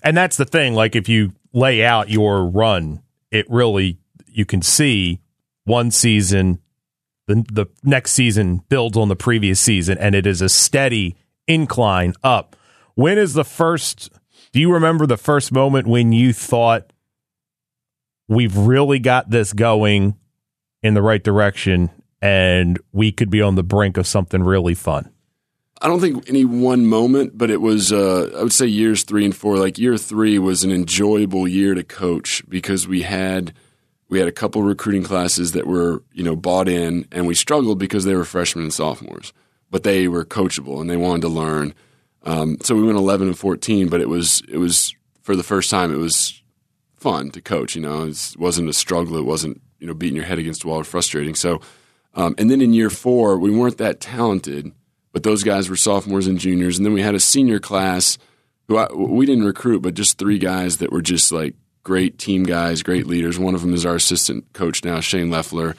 [0.02, 0.74] And that's the thing.
[0.74, 5.20] Like if you lay out your run, it really you can see
[5.66, 6.58] one season,
[7.28, 12.14] the the next season builds on the previous season, and it is a steady incline
[12.24, 12.56] up.
[12.96, 14.10] When is the first?
[14.52, 16.92] Do you remember the first moment when you thought
[18.28, 20.16] we've really got this going
[20.82, 21.90] in the right direction,
[22.22, 25.10] and we could be on the brink of something really fun?
[25.80, 29.24] I don't think any one moment, but it was, uh, I would say years three
[29.24, 29.58] and four.
[29.58, 33.52] Like year three was an enjoyable year to coach because we had,
[34.08, 37.78] we had a couple recruiting classes that were, you know, bought in and we struggled
[37.78, 39.32] because they were freshmen and sophomores,
[39.70, 41.74] but they were coachable and they wanted to learn.
[42.28, 45.70] Um, so we went 11 and 14, but it was, it was for the first
[45.70, 46.42] time, it was
[46.96, 49.16] fun to coach, you know, it wasn't a struggle.
[49.16, 51.34] It wasn't, you know, beating your head against the wall or frustrating.
[51.34, 51.60] So,
[52.14, 54.72] um, and then in year four, we weren't that talented
[55.12, 56.76] but those guys were sophomores and juniors.
[56.76, 58.18] And then we had a senior class
[58.68, 62.44] who I, we didn't recruit, but just three guys that were just like great team
[62.44, 63.38] guys, great leaders.
[63.38, 65.74] One of them is our assistant coach now, Shane Leffler.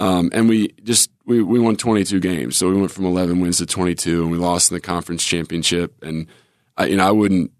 [0.00, 3.58] Um, and we just we, we won 22 games, so we went from 11 wins
[3.58, 6.02] to 22, and we lost in the conference championship.
[6.02, 6.26] And
[6.76, 7.52] I, you know, I wouldn't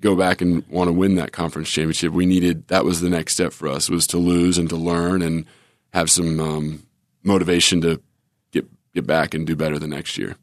[0.00, 2.12] go back and want to win that conference championship.
[2.12, 5.22] We needed that was the next step for us was to lose and to learn
[5.22, 5.46] and
[5.92, 6.86] have some um,
[7.22, 8.02] motivation to
[8.50, 10.36] get get back and do better the next year.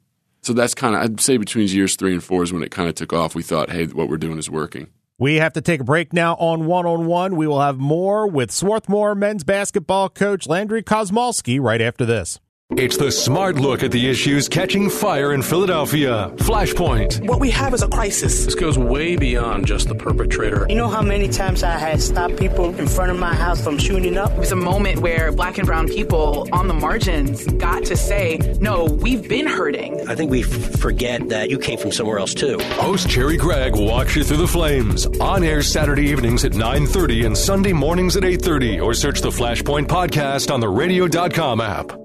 [0.43, 2.89] So that's kind of, I'd say between years three and four is when it kind
[2.89, 3.36] of took off.
[3.36, 4.88] We thought, hey, what we're doing is working.
[5.24, 7.38] We have to take a break now on one on one.
[7.38, 12.42] We will have more with Swarthmore men's basketball coach Landry Kosmalski right after this.
[12.71, 16.32] It's the smart look at the issues catching fire in Philadelphia.
[16.38, 17.28] Flashpoint.
[17.28, 18.45] What we have is a crisis.
[18.45, 20.65] This goes way beyond just the perpetrator.
[20.69, 23.78] You know how many times I had stopped people in front of my house from
[23.78, 24.32] shooting up?
[24.32, 28.38] It was a moment where black and brown people on the margins got to say,
[28.60, 30.08] no, we've been hurting.
[30.10, 32.58] I think we f- forget that you came from somewhere else too.
[32.78, 35.06] Host Cherri Gregg walks you through the flames.
[35.19, 39.86] On air Saturday evenings at 9.30 and Sunday mornings at 8.30 or search the Flashpoint
[39.88, 42.03] podcast on the radio.com app.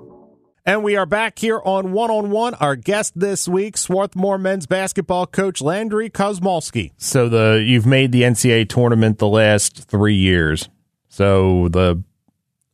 [0.68, 2.52] And we are back here on One on One.
[2.52, 6.92] Our guest this week, Swarthmore men's basketball coach Landry Kosmalski.
[6.98, 10.68] So the you've made the NCAA tournament the last three years.
[11.08, 12.04] So the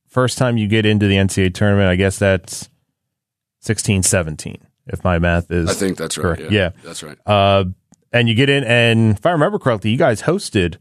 [0.09, 2.69] first time you get into the NCAA tournament, I guess that's
[3.61, 5.71] 16, 17, if my math is.
[5.71, 6.37] I think that's right.
[6.37, 6.51] Correct.
[6.51, 6.51] Yeah.
[6.51, 6.71] yeah.
[6.83, 7.19] that's right.
[7.25, 7.67] Uh,
[8.13, 10.79] and you get in, and if I remember correctly, you guys hosted.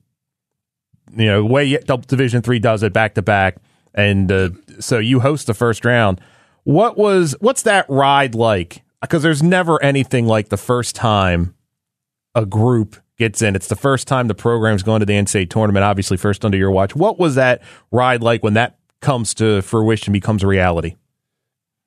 [1.16, 3.58] You know, way Division three does it back to back,
[3.94, 4.50] and uh,
[4.80, 6.20] so you host the first round.
[6.64, 8.84] What was what's that ride like?
[9.02, 11.56] Because there's never anything like the first time
[12.36, 13.56] a group gets in.
[13.56, 16.72] It's the first time the program's going to the NCAA tournament, obviously first under your
[16.72, 16.96] watch.
[16.96, 20.96] What was that ride like when that comes to fruition, becomes a reality?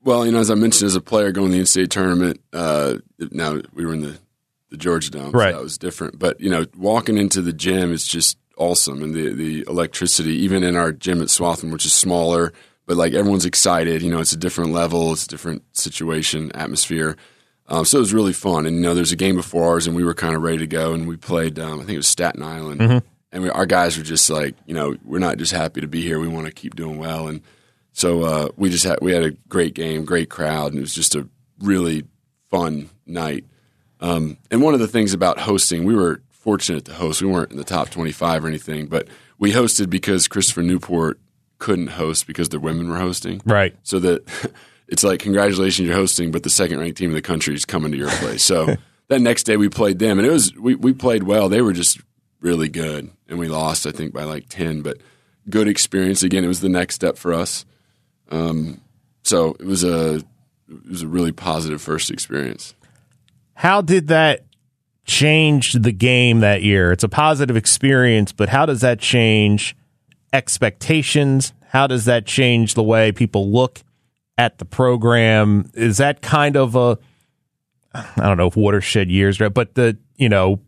[0.04, 2.96] Well, you know, as I mentioned, as a player going to the NCAA tournament, uh,
[3.32, 4.18] now we were in the,
[4.70, 5.52] the Georgia Dome, so Right.
[5.52, 6.18] that was different.
[6.18, 9.02] But, you know, walking into the gym is just awesome.
[9.02, 12.52] And the, the electricity, even in our gym at Swarthmore, which is smaller,
[12.86, 14.02] but like everyone's excited.
[14.02, 17.16] You know, it's a different level, it's a different situation, atmosphere.
[17.68, 18.64] Um, so it was really fun.
[18.64, 20.68] And, you know, there's a game before ours, and we were kind of ready to
[20.68, 20.92] go.
[20.92, 22.80] And we played, um, I think it was Staten Island.
[23.32, 26.00] And we, our guys were just like, you know, we're not just happy to be
[26.00, 26.20] here.
[26.20, 27.26] We want to keep doing well.
[27.26, 27.42] And
[27.92, 30.94] so uh, we just had we had a great game, great crowd, and it was
[30.94, 32.04] just a really
[32.50, 33.44] fun night.
[34.00, 37.20] Um, and one of the things about hosting, we were fortunate to host.
[37.20, 41.18] We weren't in the top twenty-five or anything, but we hosted because Christopher Newport
[41.58, 43.40] couldn't host because their women were hosting.
[43.44, 43.74] Right.
[43.82, 44.52] So that
[44.88, 47.98] it's like congratulations, you're hosting, but the second-ranked team in the country is coming to
[47.98, 48.42] your place.
[48.42, 48.76] So
[49.08, 51.48] that next day we played them, and it was we we played well.
[51.48, 52.00] They were just
[52.40, 54.98] really good, and we lost I think by like ten, but
[55.48, 56.22] good experience.
[56.22, 57.64] Again, it was the next step for us.
[58.30, 58.80] Um,
[59.22, 62.74] so it was a it was a really positive first experience.
[63.54, 64.44] How did that
[65.06, 66.92] change the game that year?
[66.92, 69.76] It's a positive experience, but how does that change
[70.36, 71.54] expectations?
[71.68, 73.82] How does that change the way people look
[74.36, 75.70] at the program?
[75.74, 76.98] Is that kind of a
[77.94, 79.52] I don't know if watershed years, right?
[79.52, 80.60] But the you know,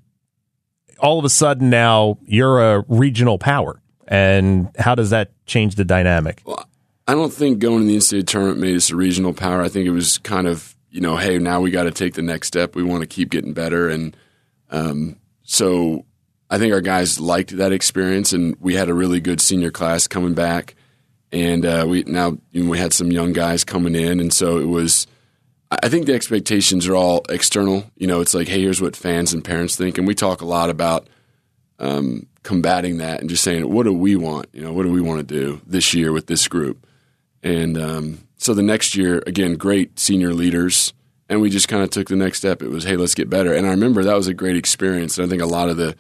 [0.99, 5.85] all of a sudden now you're a regional power, and how does that change the
[5.85, 6.41] dynamic?
[6.47, 6.67] Well,
[7.07, 9.63] I don't think going to the NCAA tournament made us a regional power.
[9.63, 12.23] I think it was kind of you know, hey, now we got to take the
[12.23, 12.75] next step.
[12.75, 14.17] We want to keep getting better, and
[14.71, 16.07] um, so
[16.51, 20.07] I think our guys liked that experience, and we had a really good senior class
[20.07, 20.75] coming back,
[21.31, 24.59] and uh, we now you know, we had some young guys coming in, and so
[24.59, 25.07] it was.
[25.71, 27.85] I think the expectations are all external.
[27.97, 30.47] You know, it's like, hey, here's what fans and parents think, and we talk a
[30.47, 31.07] lot about
[31.79, 34.47] um, combating that and just saying, what do we want?
[34.53, 36.87] You know, what do we want to do this year with this group?
[37.43, 40.95] And um, so the next year, again, great senior leaders,
[41.29, 42.63] and we just kind of took the next step.
[42.63, 43.53] It was, hey, let's get better.
[43.53, 45.19] And I remember that was a great experience.
[45.19, 45.95] And I think a lot of the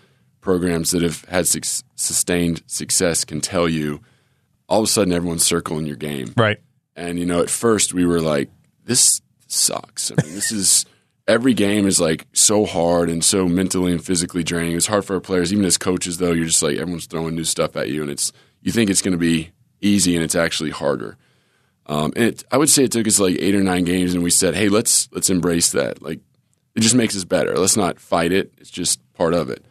[0.48, 1.62] programs that have had suc
[1.94, 4.00] sustained success can tell you,
[4.66, 6.32] all of a sudden, everyone's circling your game.
[6.38, 6.56] Right.
[6.96, 8.48] And you know, at first we were like,
[8.82, 10.86] "This sucks." I mean, this is
[11.26, 14.74] every game is like so hard and so mentally and physically draining.
[14.74, 16.16] It's hard for our players, even as coaches.
[16.16, 18.32] Though you're just like everyone's throwing new stuff at you, and it's
[18.62, 19.50] you think it's going to be
[19.82, 21.18] easy, and it's actually harder.
[21.84, 24.22] Um, and it, I would say it took us like eight or nine games, and
[24.24, 26.00] we said, "Hey, let's let's embrace that.
[26.00, 26.20] Like,
[26.74, 27.54] it just makes us better.
[27.58, 28.54] Let's not fight it.
[28.56, 29.62] It's just part of it."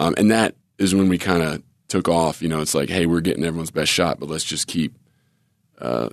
[0.00, 2.40] Um, and that is when we kind of took off.
[2.40, 4.98] You know, it's like, "Hey, we're getting everyone's best shot, but let's just keep
[5.78, 6.08] uh,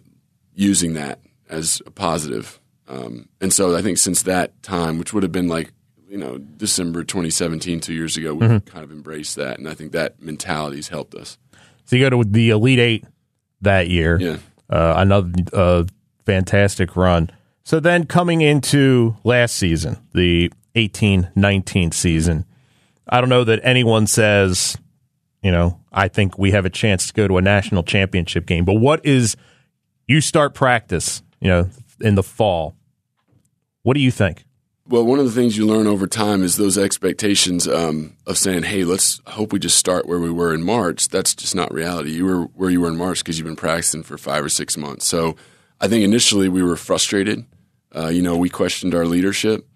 [0.53, 1.19] using that
[1.49, 5.47] as a positive." Um, and so I think since that time, which would have been
[5.47, 5.71] like
[6.09, 9.93] you know December 2017, two years ago, we've kind of embraced that, and I think
[9.93, 11.37] that mentality has helped us.
[11.85, 13.05] So you go to the Elite Eight
[13.61, 14.19] that year.
[14.19, 14.37] Yeah.
[14.69, 15.83] Uh, another uh,
[16.25, 17.29] fantastic run.
[17.63, 22.45] So then coming into last season, the 18 19 season,
[23.09, 24.77] I don't know that anyone says,
[25.41, 28.65] you know, I think we have a chance to go to a national championship game.
[28.65, 29.35] But what is,
[30.07, 31.69] you start practice, you know,
[32.01, 32.75] in the fall.
[33.83, 34.43] What do you think?
[34.89, 38.63] Well, one of the things you learn over time is those expectations um, of saying,
[38.63, 42.11] "Hey, let's hope we just start where we were in March." That's just not reality.
[42.11, 44.77] You were where you were in March because you've been practicing for five or six
[44.77, 45.05] months.
[45.05, 45.35] So,
[45.81, 47.45] I think initially we were frustrated.
[47.93, 49.67] Uh, you know, we questioned our leadership.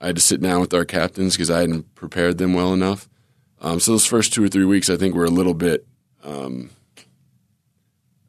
[0.00, 3.08] I had to sit down with our captains because I hadn't prepared them well enough.
[3.60, 5.86] Um, so those first two or three weeks, I think, were a little bit.
[6.24, 6.70] Um,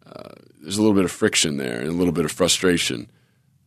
[0.06, 0.30] uh,
[0.60, 3.10] there's a little bit of friction there and a little bit of frustration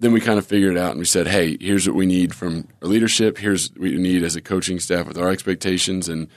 [0.01, 2.35] then we kind of figured it out and we said, hey, here's what we need
[2.35, 3.39] from our leadership.
[3.39, 6.09] Here's what we need as a coaching staff with our expectations.
[6.09, 6.29] And,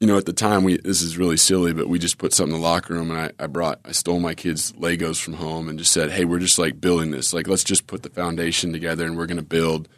[0.00, 2.56] you know, at the time, we this is really silly, but we just put something
[2.56, 5.68] in the locker room and I, I brought, I stole my kids' Legos from home
[5.68, 7.32] and just said, hey, we're just like building this.
[7.32, 9.88] Like, let's just put the foundation together and we're going to build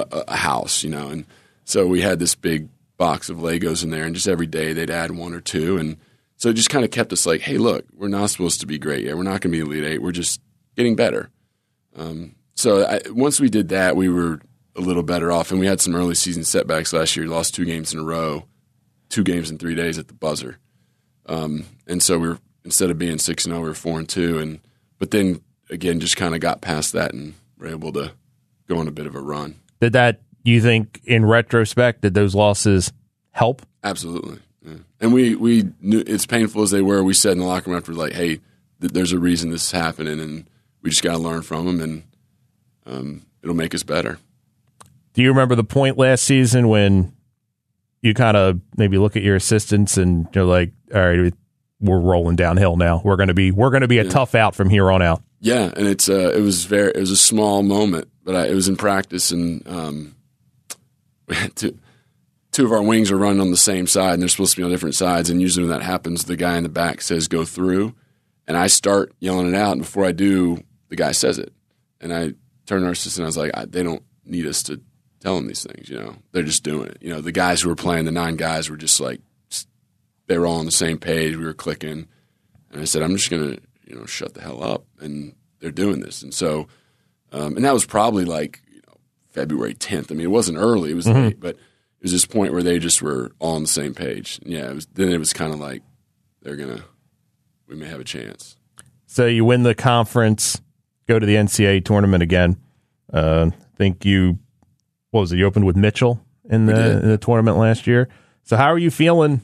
[0.00, 1.08] a, a- house, you know.
[1.08, 1.24] And
[1.64, 4.90] so we had this big box of Legos in there and just every day they'd
[4.90, 5.76] add one or two.
[5.76, 5.96] And
[6.36, 8.78] so it just kind of kept us like, hey, look, we're not supposed to be
[8.78, 9.16] great yet.
[9.16, 10.02] We're not going to be Elite Eight.
[10.02, 10.40] We're just
[10.76, 11.30] getting better.
[11.96, 14.40] Um, so I, once we did that, we were
[14.76, 17.24] a little better off, and we had some early season setbacks last year.
[17.24, 18.46] We Lost two games in a row,
[19.08, 20.58] two games in three days at the buzzer,
[21.26, 24.08] um, and so we were instead of being six and zero, we were four and
[24.08, 24.60] two, and
[24.98, 28.12] but then again, just kind of got past that and were able to
[28.68, 29.56] go on a bit of a run.
[29.80, 32.92] Did that, you think, in retrospect, did those losses
[33.32, 33.62] help?
[33.84, 34.38] Absolutely.
[34.64, 34.74] Yeah.
[35.00, 37.02] And we, we knew it's painful as they were.
[37.02, 38.40] We said in the locker room after, like, hey,
[38.80, 40.48] th- there's a reason this is happening, and
[40.82, 42.02] we just got to learn from them, and
[42.86, 44.18] um, it'll make us better.
[45.12, 47.12] Do you remember the point last season when
[48.02, 51.32] you kind of maybe look at your assistants and you're like, all right,
[51.80, 53.00] we're rolling downhill now.
[53.04, 54.10] We're going to be we're going to be a yeah.
[54.10, 55.22] tough out from here on out.
[55.40, 58.54] Yeah, and it's uh, it was very it was a small moment, but I, it
[58.54, 60.16] was in practice, and um,
[61.26, 61.78] we had two,
[62.52, 64.64] two of our wings are running on the same side, and they're supposed to be
[64.64, 65.28] on different sides.
[65.30, 67.94] And usually when that happens, the guy in the back says go through,
[68.46, 71.52] and I start yelling it out, and before I do, the guy says it,
[72.00, 72.32] and I
[72.66, 74.80] turn to our assistant, I was like, I, they don't need us to
[75.20, 76.98] tell them these things, you know, they're just doing it.
[77.00, 79.20] You know, the guys who were playing, the nine guys were just like
[80.26, 81.36] they were all on the same page.
[81.36, 82.08] We were clicking,
[82.70, 86.00] and I said, "I'm just gonna, you know, shut the hell up." And they're doing
[86.00, 86.68] this, and so,
[87.32, 88.94] um, and that was probably like you know,
[89.30, 90.10] February 10th.
[90.10, 91.24] I mean, it wasn't early; it was mm-hmm.
[91.24, 94.38] late, but it was this point where they just were all on the same page.
[94.42, 95.82] And yeah, it was, then it was kind of like
[96.42, 96.84] they're gonna,
[97.68, 98.56] we may have a chance.
[99.06, 100.60] So you win the conference,
[101.06, 102.56] go to the NCAA tournament again.
[103.12, 104.38] Uh, I think you,
[105.10, 105.38] what was it?
[105.38, 108.08] You opened with Mitchell in the in the tournament last year.
[108.42, 109.40] So how are you feeling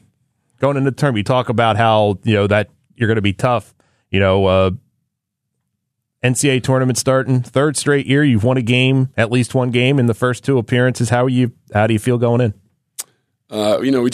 [0.63, 3.35] going into the tournament, you talk about how you know that you're going to be
[3.35, 3.75] tough.
[4.11, 4.71] You know, uh,
[6.23, 8.25] NCAA tournament starting third straight year.
[8.25, 11.11] You've won a game, at least one game in the first two appearances.
[11.11, 11.53] How are you?
[11.75, 12.55] How do you feel going in?
[13.51, 14.11] Uh, you know, we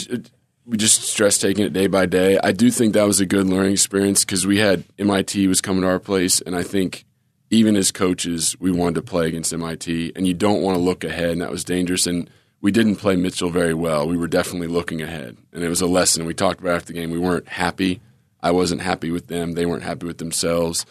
[0.65, 2.39] we just stress taking it day by day.
[2.43, 5.83] I do think that was a good learning experience because we had MIT was coming
[5.83, 7.05] to our place, and I think
[7.51, 11.03] even as coaches, we wanted to play against MIT, and you don't want to look
[11.03, 12.07] ahead, and that was dangerous.
[12.07, 12.29] And
[12.61, 14.07] we didn't play Mitchell very well.
[14.07, 16.25] We were definitely looking ahead, and it was a lesson.
[16.25, 17.11] We talked about after the game.
[17.11, 18.01] We weren't happy.
[18.41, 19.53] I wasn't happy with them.
[19.53, 20.85] They weren't happy with themselves.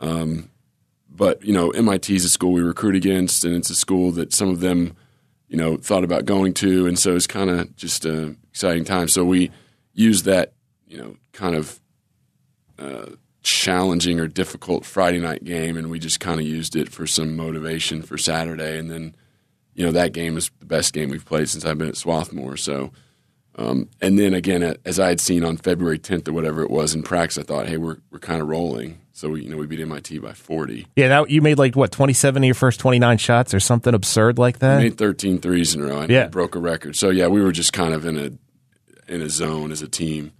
[0.00, 0.50] Um,
[1.08, 4.32] but you know, MIT is a school we recruit against, and it's a school that
[4.32, 4.96] some of them,
[5.48, 9.08] you know, thought about going to, and so it's kind of just an exciting time.
[9.08, 9.50] So we
[9.94, 10.52] used that,
[10.86, 11.80] you know, kind of
[12.78, 13.06] uh,
[13.42, 17.34] challenging or difficult Friday night game, and we just kind of used it for some
[17.34, 19.16] motivation for Saturday, and then
[19.78, 22.56] you know that game is the best game we've played since I've been at Swarthmore.
[22.56, 22.90] So,
[23.54, 26.96] um, and then again, as I had seen on February 10th or whatever it was
[26.96, 29.00] in practice, I thought, hey, we're we're kind of rolling.
[29.12, 30.88] So we, you know, we beat MIT by 40.
[30.96, 34.36] Yeah, that, you made like what 27 of your first 29 shots or something absurd
[34.36, 34.78] like that.
[34.78, 36.00] I made 13 threes in a row.
[36.00, 36.96] I yeah, broke a record.
[36.96, 40.32] So yeah, we were just kind of in a in a zone as a team.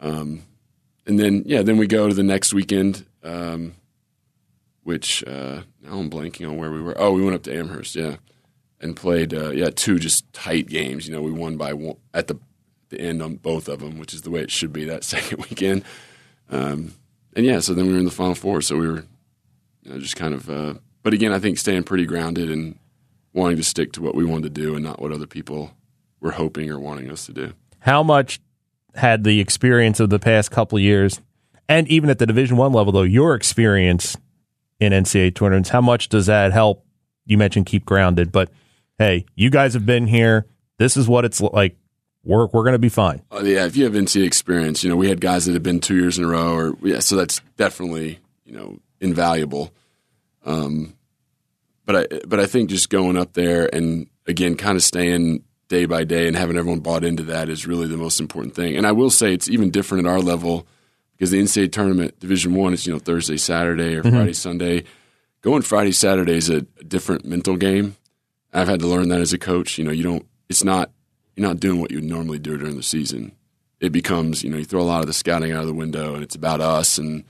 [0.00, 0.44] Um,
[1.06, 3.04] and then yeah, then we go to the next weekend.
[3.22, 3.74] Um,
[4.84, 6.98] which uh, now I'm blanking on where we were.
[6.98, 7.94] Oh, we went up to Amherst.
[7.94, 8.16] Yeah,
[8.80, 11.06] and played uh, yeah two just tight games.
[11.06, 12.38] You know, we won by one at the
[12.90, 15.38] the end on both of them, which is the way it should be that second
[15.48, 15.84] weekend.
[16.50, 16.94] Um,
[17.34, 18.60] and yeah, so then we were in the final four.
[18.60, 19.04] So we were
[19.82, 22.78] you know, just kind of, uh, but again, I think staying pretty grounded and
[23.32, 25.72] wanting to stick to what we wanted to do and not what other people
[26.20, 27.52] were hoping or wanting us to do.
[27.80, 28.40] How much
[28.94, 31.20] had the experience of the past couple years,
[31.68, 34.16] and even at the Division One level, though, your experience
[34.80, 36.84] in NCAA tournaments, how much does that help?
[37.24, 38.50] You mentioned keep grounded, but
[39.00, 40.46] hey, you guys have been here.
[40.76, 41.76] This is what it's like.
[42.22, 43.22] We're we're going to be fine.
[43.32, 45.80] Uh, yeah, if you have NCAA experience, you know we had guys that have been
[45.80, 49.72] two years in a row, or yeah, so that's definitely you know invaluable.
[50.44, 50.94] Um,
[51.86, 55.86] but I but I think just going up there and again, kind of staying day
[55.86, 58.76] by day and having everyone bought into that is really the most important thing.
[58.76, 60.66] And I will say it's even different at our level
[61.12, 64.14] because the NCAA tournament, Division One, is you know Thursday, Saturday, or mm-hmm.
[64.14, 64.84] Friday, Sunday.
[65.40, 67.96] Going Friday, Saturday is a different mental game
[68.52, 69.78] I've had to learn that as a coach.
[69.78, 70.26] You know, you don't.
[70.48, 70.90] It's not.
[71.36, 73.32] You're not doing what you normally do during the season.
[73.80, 76.14] It becomes, you know, you throw a lot of the scouting out of the window,
[76.14, 77.24] and it's about us and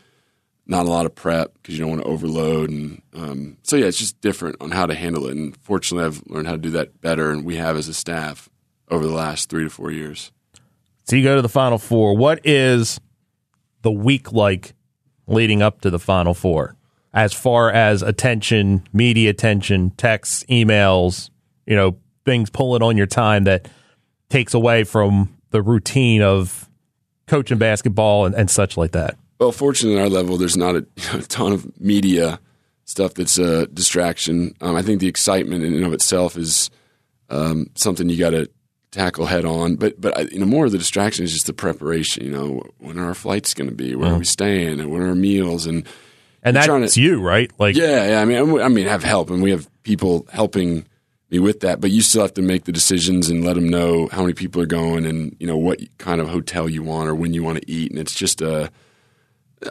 [0.67, 2.71] not a lot of prep because you don't want to overload.
[2.71, 5.37] And um, so, yeah, it's just different on how to handle it.
[5.37, 8.49] And fortunately, I've learned how to do that better, and we have as a staff
[8.89, 10.33] over the last three to four years.
[11.05, 12.17] So you go to the Final Four.
[12.17, 13.01] What is
[13.83, 14.75] the week like
[15.27, 16.77] leading up to the Final Four?
[17.13, 21.31] As far as attention, media attention, texts, emails,
[21.67, 23.69] you know, things pulling on your time that
[24.29, 26.69] takes away from the routine of
[27.27, 29.17] coaching basketball and, and such like that?
[29.39, 32.41] Well, fortunately, at our level, there's not a, a ton of media
[32.85, 34.55] stuff that's a distraction.
[34.61, 36.71] Um, I think the excitement in and of itself is
[37.31, 38.51] um, something you got to
[38.91, 39.77] tackle head on.
[39.77, 42.25] But but you know, more of the distraction is just the preparation.
[42.25, 43.95] You know, when are our flights going to be?
[43.95, 44.17] Where mm-hmm.
[44.17, 44.81] are we staying?
[44.81, 45.67] And when are our meals?
[45.67, 45.87] And
[46.43, 47.51] and that's to, you, right?
[47.59, 48.21] Like, yeah, yeah.
[48.21, 50.87] I mean, I mean, have help, and we have people helping
[51.31, 51.81] me with that.
[51.81, 54.63] But you still have to make the decisions and let them know how many people
[54.63, 57.59] are going, and you know what kind of hotel you want or when you want
[57.59, 57.91] to eat.
[57.91, 58.69] And it's just a, uh,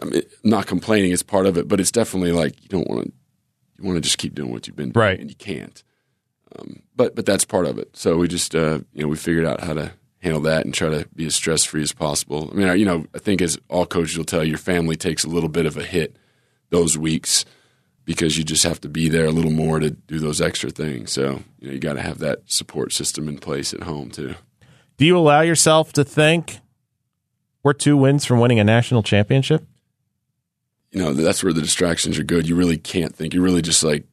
[0.01, 3.05] I mean, not complaining is part of it, but it's definitely like you don't want
[3.05, 3.11] to,
[3.77, 5.19] you want to just keep doing what you've been doing, right?
[5.19, 5.83] And you can't.
[6.57, 7.95] Um, but but that's part of it.
[7.95, 9.91] So we just uh, you know we figured out how to
[10.21, 12.49] handle that and try to be as stress free as possible.
[12.51, 15.23] I mean, you know, I think as all coaches will tell you, your family takes
[15.23, 16.17] a little bit of a hit
[16.69, 17.45] those weeks
[18.05, 21.11] because you just have to be there a little more to do those extra things.
[21.11, 24.35] So you know you got to have that support system in place at home too.
[24.97, 26.59] Do you allow yourself to think
[27.63, 29.65] we're two wins from winning a national championship?
[30.91, 32.47] You know that's where the distractions are good.
[32.47, 33.33] You really can't think.
[33.33, 34.05] You really just like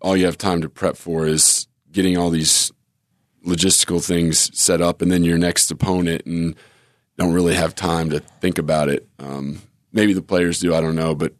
[0.00, 2.72] all you have time to prep for is getting all these
[3.46, 6.56] logistical things set up, and then your next opponent, and
[7.16, 9.08] don't really have time to think about it.
[9.18, 10.74] Um, maybe the players do.
[10.74, 11.34] I don't know, but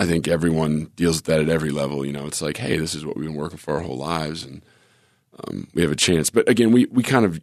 [0.00, 2.06] I think everyone deals with that at every level.
[2.06, 4.44] You know, it's like, hey, this is what we've been working for our whole lives,
[4.44, 4.64] and
[5.44, 6.30] um, we have a chance.
[6.30, 7.38] But again, we we kind of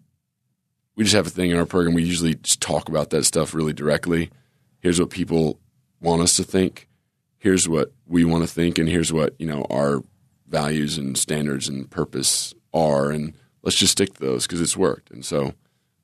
[0.96, 1.94] we just have a thing in our program.
[1.94, 4.32] We usually just talk about that stuff really directly.
[4.80, 5.60] Here's what people
[6.02, 6.90] want us to think.
[7.38, 10.02] Here's what we want to think, and here's what you know our
[10.48, 15.12] values and standards and purpose are, and let's just stick to those because it's worked.
[15.12, 15.54] And so,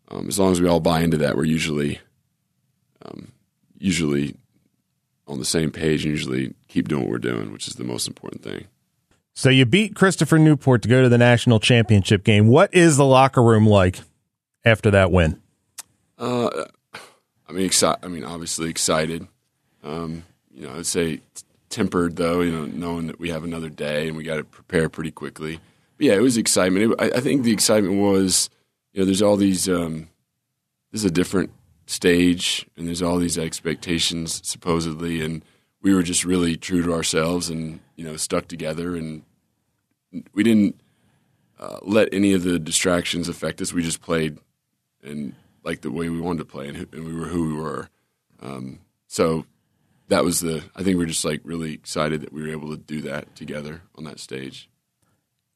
[0.10, 2.00] um, as long as we all buy into that, we're usually
[3.04, 3.32] um,
[3.80, 4.36] usually
[5.28, 8.08] on the same page and usually keep doing what we're doing, which is the most
[8.08, 8.66] important thing.
[9.34, 12.48] So you beat Christopher Newport to go to the national championship game.
[12.48, 14.00] What is the locker room like
[14.64, 15.42] after that win?
[16.20, 16.66] Uh,
[17.50, 19.28] I mean, exci- I mean, obviously excited.
[19.84, 21.22] Um, you know, I'd say
[21.70, 22.42] tempered though.
[22.42, 25.60] You know, knowing that we have another day and we got to prepare pretty quickly.
[25.98, 26.92] But yeah, it was excitement.
[26.92, 28.50] It, I, I, think the excitement was,
[28.94, 29.68] you know, there's all these.
[29.68, 30.10] Um,
[30.92, 31.52] this is a different
[31.86, 35.44] stage, and there's all these expectations supposedly, and
[35.82, 39.24] we were just really true to ourselves, and you know, stuck together, and
[40.34, 40.80] we didn't
[41.60, 43.74] uh, let any of the distractions affect us.
[43.74, 44.38] We just played
[45.04, 47.90] and like the way we wanted to play, and, and we were who we were.
[48.42, 49.46] Um, so
[50.10, 50.64] that was the.
[50.76, 53.36] I think we are just like really excited that we were able to do that
[53.36, 54.70] together on that stage.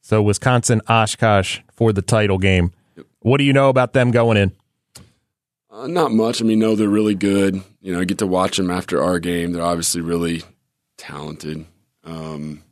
[0.02, 2.72] So Wisconsin Oshkosh for the title game.
[2.96, 3.06] Yep.
[3.20, 4.54] What do you know about them going in?
[5.70, 6.42] Uh, not much.
[6.42, 7.62] I mean, no, they're really good.
[7.82, 9.52] You know, I get to watch them after our game.
[9.52, 10.44] They're obviously really
[10.98, 11.66] talented.
[12.04, 12.64] Um,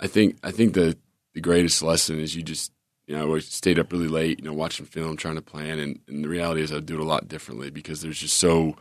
[0.00, 0.96] I think I think the
[1.34, 2.72] the greatest lesson is you just
[3.06, 6.00] you know I stayed up really late, you know, watching film, trying to plan, and,
[6.08, 8.76] and the reality is I do it a lot differently because there's just so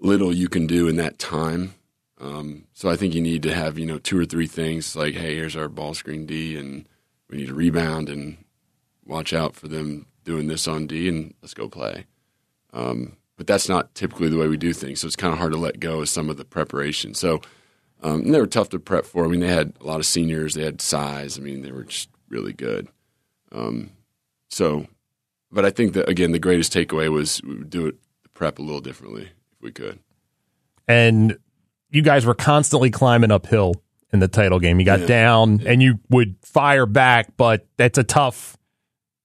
[0.00, 1.74] little you can do in that time.
[2.20, 5.14] Um, so I think you need to have you know two or three things like,
[5.14, 6.88] hey, here's our ball screen D, and
[7.28, 8.36] we need to rebound and
[9.06, 12.06] watch out for them doing this on D, and let's go play.
[12.72, 15.00] Um, but that's not typically the way we do things.
[15.00, 17.14] So it's kind of hard to let go of some of the preparation.
[17.14, 17.40] So
[18.02, 19.24] um, they were tough to prep for.
[19.24, 20.54] I mean, they had a lot of seniors.
[20.54, 21.38] They had size.
[21.38, 22.88] I mean, they were just really good.
[23.52, 23.92] Um,
[24.50, 24.86] so,
[25.50, 27.96] but I think that again, the greatest takeaway was we would do it
[28.34, 29.98] prep a little differently if we could.
[30.86, 31.38] And
[31.90, 33.74] you guys were constantly climbing uphill
[34.12, 34.80] in the title game.
[34.80, 35.06] You got yeah.
[35.06, 35.70] down yeah.
[35.70, 38.56] and you would fire back, but that's a tough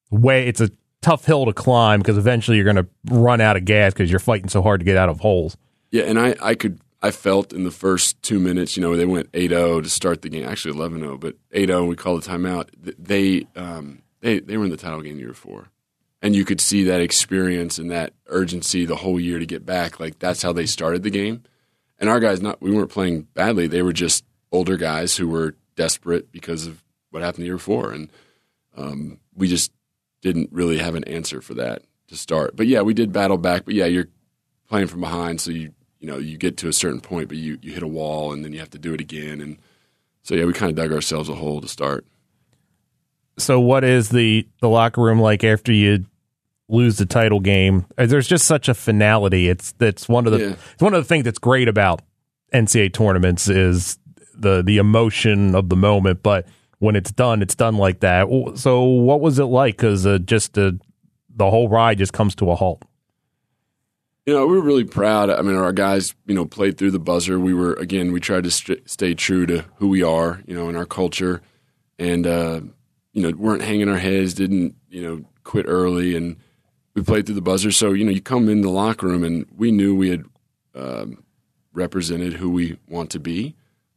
[0.10, 0.48] way.
[0.48, 0.70] It's a
[1.06, 4.20] tough hill to climb because eventually you're going to run out of gas because you're
[4.20, 5.56] fighting so hard to get out of holes.
[5.92, 9.06] Yeah, and I, I could I felt in the first two minutes, you know, they
[9.06, 10.48] went 8-0 to start the game.
[10.48, 12.70] Actually 11-0, but 8-0, we call the timeout.
[12.98, 15.70] They um, they they were in the title game year four,
[16.24, 20.00] and you could see that experience and that urgency the whole year to get back.
[20.00, 21.44] Like that's how they started the game.
[22.00, 23.68] And our guys, not we weren't playing badly.
[23.68, 27.92] They were just older guys who were desperate because of what happened the year before,
[27.92, 28.10] and
[28.76, 29.72] um, we just
[30.26, 32.56] didn't really have an answer for that to start.
[32.56, 33.64] But yeah, we did battle back.
[33.64, 34.08] But yeah, you're
[34.68, 37.60] playing from behind, so you you know you get to a certain point, but you
[37.62, 39.40] you hit a wall, and then you have to do it again.
[39.40, 39.58] And
[40.24, 42.08] so yeah, we kind of dug ourselves a hole to start.
[43.38, 46.06] So what is the the locker room like after you
[46.68, 47.86] lose the title game?
[47.96, 49.48] Uh, there's just such a finality.
[49.48, 50.56] It's that's one of the yeah.
[50.74, 52.02] it's one of the things that's great about
[52.52, 54.00] NCAA tournaments is
[54.34, 56.48] the the emotion of the moment, but
[56.86, 58.28] when it's done, it's done like that.
[58.56, 59.76] So, what was it like?
[59.76, 60.74] Because uh, just uh,
[61.36, 62.84] the whole ride just comes to a halt.
[64.26, 65.30] You know, we were really proud.
[65.30, 67.40] I mean, our guys, you know, played through the buzzer.
[67.40, 70.70] We were again, we tried to st- stay true to who we are, you know,
[70.70, 71.42] in our culture,
[72.00, 72.62] and uh,
[73.14, 76.38] you know, weren't hanging our heads, didn't you know, quit early, and
[76.94, 77.72] we played through the buzzer.
[77.72, 80.26] So you know, you come in the locker room, and we knew we had
[80.76, 81.24] um,
[81.74, 83.56] represented who we want to be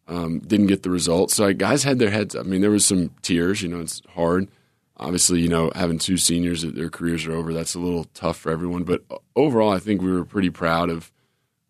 [0.09, 1.35] um, didn't get the results.
[1.35, 2.35] So guys had their heads.
[2.35, 3.63] I mean, there was some tears.
[3.63, 4.49] You know, it's hard.
[4.97, 8.37] Obviously, you know, having two seniors that their careers are over, that's a little tough
[8.37, 8.83] for everyone.
[8.83, 9.05] But
[9.37, 11.13] overall, I think we were pretty proud of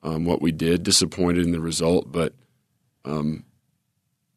[0.02, 0.82] um, what we did.
[0.82, 2.32] Disappointed in the result, but
[3.04, 3.44] um,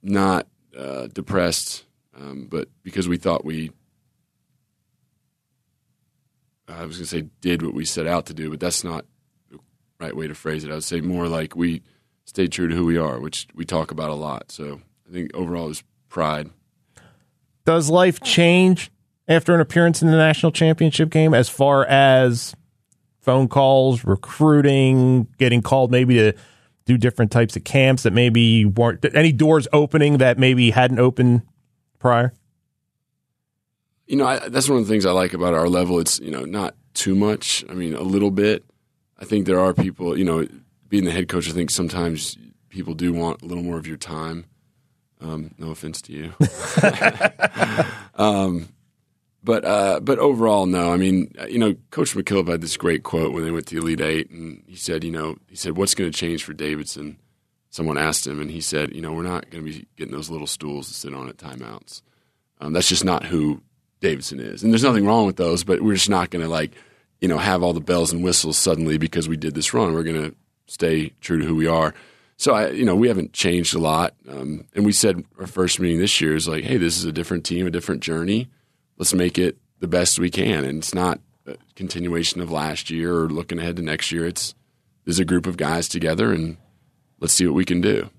[0.02, 0.48] not
[0.78, 1.86] uh, depressed.
[2.18, 3.72] Um, but because we thought we,
[6.68, 9.06] I was going to say, did what we set out to do, but that's not
[9.50, 9.60] the
[10.00, 10.72] right way to phrase it.
[10.72, 11.82] I would say more like we
[12.26, 14.52] stay true to who we are, which we talk about a lot.
[14.52, 16.50] So I think overall is pride.
[17.66, 18.92] Does life change
[19.28, 22.56] after an appearance in the national championship game as far as
[23.20, 26.34] phone calls, recruiting, getting called maybe to
[26.86, 31.44] do different types of camps that maybe weren't any doors opening that maybe hadn't opened
[32.00, 32.34] prior?
[34.08, 36.00] You know, I, that's one of the things I like about our level.
[36.00, 37.64] It's you know not too much.
[37.70, 38.66] I mean, a little bit.
[39.18, 40.18] I think there are people.
[40.18, 40.48] You know,
[40.92, 42.38] being the head coach, I think sometimes
[42.68, 44.46] people do want a little more of your time.
[45.22, 46.34] Um, no offense to you.
[48.24, 48.68] um,
[49.42, 50.92] but uh, but overall, no.
[50.92, 54.02] I mean, you know, Coach McKillop had this great quote when they went to Elite
[54.02, 57.18] Eight, and he said, you know, he said, "What's going to change for Davidson?"
[57.70, 60.30] Someone asked him, and he said, "You know, we're not going to be getting those
[60.30, 62.02] little stools to sit on at timeouts.
[62.60, 63.62] Um, that's just not who
[64.02, 64.62] Davidson is.
[64.62, 66.74] And there's nothing wrong with those, but we're just not going to like,
[67.22, 69.94] you know, have all the bells and whistles suddenly because we did this run.
[69.94, 70.36] We're going to
[70.68, 71.94] stay true to who we are."
[72.38, 75.80] So I, you know, we haven't changed a lot, um, and we said our first
[75.80, 78.50] meeting this year is like, "Hey, this is a different team, a different journey."
[79.02, 80.64] let's make it the best we can.
[80.64, 84.28] And it's not a continuation of last year or looking ahead to next year.
[84.28, 84.54] It's
[85.06, 86.58] there's a group of guys together and
[87.20, 88.12] let's see what we can do.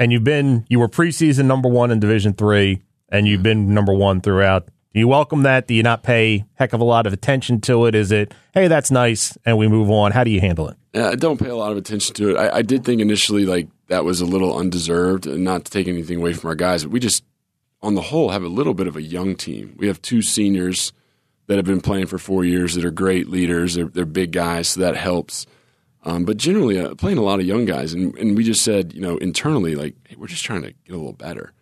[0.00, 3.92] And you've been you were preseason number one in Division three, and you've been number
[3.92, 4.68] one throughout.
[4.96, 5.68] Do you welcome that?
[5.68, 7.94] Do you not pay heck of a lot of attention to it?
[7.94, 10.10] Is it hey that's nice and we move on?
[10.10, 10.78] How do you handle it?
[10.94, 12.38] Yeah, I don't pay a lot of attention to it.
[12.38, 15.86] I, I did think initially like that was a little undeserved, and not to take
[15.86, 17.24] anything away from our guys, but we just
[17.82, 19.74] on the whole, have a little bit of a young team.
[19.76, 20.94] We have two seniors
[21.46, 23.74] that have been playing for four years that are great leaders.
[23.74, 25.44] They're, they're big guys, so that helps.
[26.04, 28.94] Um, but generally, uh, playing a lot of young guys, and, and we just said,
[28.94, 31.52] you know, internally, like, hey, we're just trying to get a little better.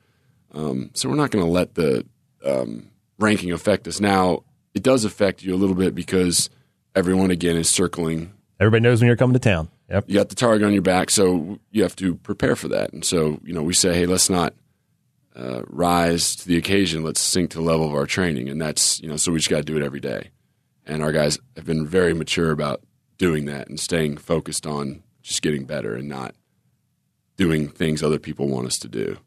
[0.53, 2.07] Um, so we're not going to let the
[2.45, 2.91] um,
[3.25, 4.01] ranking affect us.
[4.01, 4.45] Now,
[4.75, 6.51] it does affect you a little bit because
[6.95, 8.33] everyone again is circling.
[8.61, 9.69] Everybody knows when you're coming to town.
[9.91, 10.05] Yep.
[10.09, 12.93] You got the target on your back, so you have to prepare for that.
[12.93, 14.55] And so, you know, we say, hey, let's not
[15.37, 17.03] uh, rise to the occasion.
[17.03, 19.17] Let's sink to the level of our training, and that's you know.
[19.17, 20.31] So we just got to do it every day.
[20.87, 22.83] And our guys have been very mature about
[23.19, 26.35] doing that and staying focused on just getting better and not
[27.37, 29.19] doing things other people want us to do.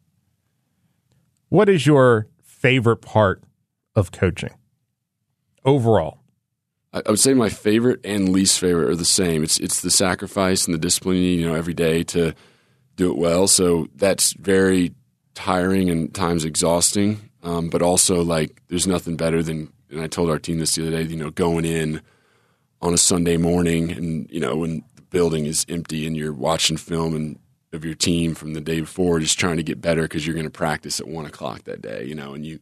[1.50, 3.44] What is your favorite part
[3.98, 4.54] of coaching
[5.66, 6.20] overall?
[6.94, 9.44] I, would say my favorite and least favorite are the same.
[9.44, 12.34] It's it's the sacrifice and the discipline, you know, every day to
[12.96, 13.48] do it well.
[13.48, 14.94] So that's very
[15.36, 17.30] tiring and times exhausting.
[17.44, 20.88] Um, but also, like, there's nothing better than, and I told our team this the
[20.88, 22.02] other day, you know, going in
[22.82, 26.78] on a Sunday morning and, you know, when the building is empty and you're watching
[26.78, 27.40] film and
[27.74, 30.46] of your team from the day before, just trying to get better because you're going
[30.46, 32.60] to practice at one o'clock that day, you know, and you,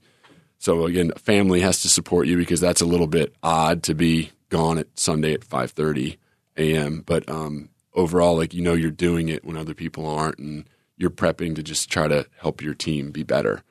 [0.66, 4.32] so again, family has to support you because that's a little bit odd to be
[4.49, 6.18] gone at Sunday at 5:30
[6.57, 7.03] a.m.
[7.05, 11.11] But um, overall, like you know, you're doing it when other people aren't, and you're
[11.11, 13.61] prepping to just try to help your team be better.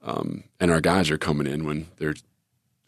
[0.00, 2.14] Um, and our guys are coming in when their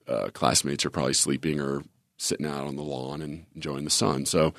[0.08, 1.82] uh, classmates are probably sleeping or
[2.16, 4.24] sitting out on the lawn and enjoying the sun.
[4.24, 4.54] So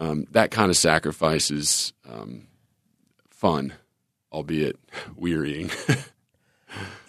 [0.00, 2.48] um, that kind of sacrifice is um,
[3.28, 3.74] fun,
[4.32, 4.76] albeit
[5.14, 5.70] wearying.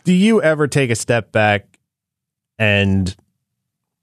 [0.03, 1.80] Do you ever take a step back
[2.57, 3.16] and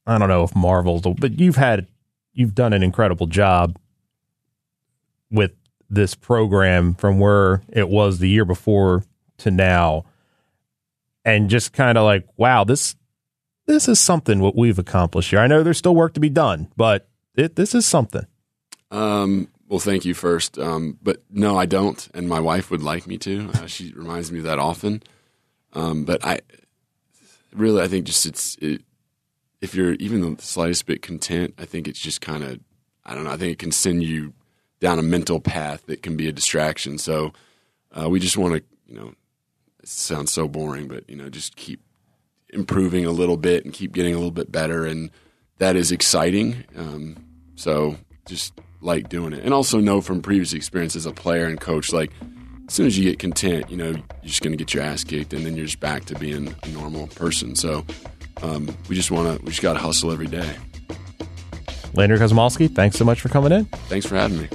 [0.08, 1.86] I don't know if marvels, but you've had
[2.32, 3.78] you've done an incredible job
[5.30, 5.52] with
[5.90, 9.04] this program from where it was the year before
[9.38, 10.04] to now.
[11.24, 12.96] And just kind of like wow this
[13.66, 15.40] this is something what we've accomplished here.
[15.40, 18.26] I know there's still work to be done but it, this is something.
[18.90, 20.58] Um, well thank you first.
[20.58, 23.50] Um, but no i don't and my wife would like me to.
[23.54, 25.02] Uh, she reminds me of that often
[25.74, 26.38] um, but i
[27.54, 28.82] really i think just it's it,
[29.60, 32.60] if you're even the slightest bit content i think it's just kind of
[33.04, 34.32] i don't know i think it can send you
[34.80, 36.98] down a mental path that can be a distraction.
[36.98, 37.32] So
[37.92, 39.12] uh, we just want to, you know,
[39.82, 41.80] it sounds so boring, but you know, just keep
[42.50, 45.10] improving a little bit and keep getting a little bit better, and
[45.58, 46.64] that is exciting.
[46.76, 47.16] Um,
[47.54, 47.96] so
[48.26, 51.92] just like doing it, and also know from previous experience as a player and coach,
[51.92, 52.12] like
[52.68, 55.02] as soon as you get content, you know, you're just going to get your ass
[55.02, 57.56] kicked, and then you're just back to being a normal person.
[57.56, 57.84] So
[58.42, 60.54] um, we just want to, we just got to hustle every day.
[61.94, 63.64] Landry Kosmalski, thanks so much for coming in.
[63.64, 64.48] Thanks for having me.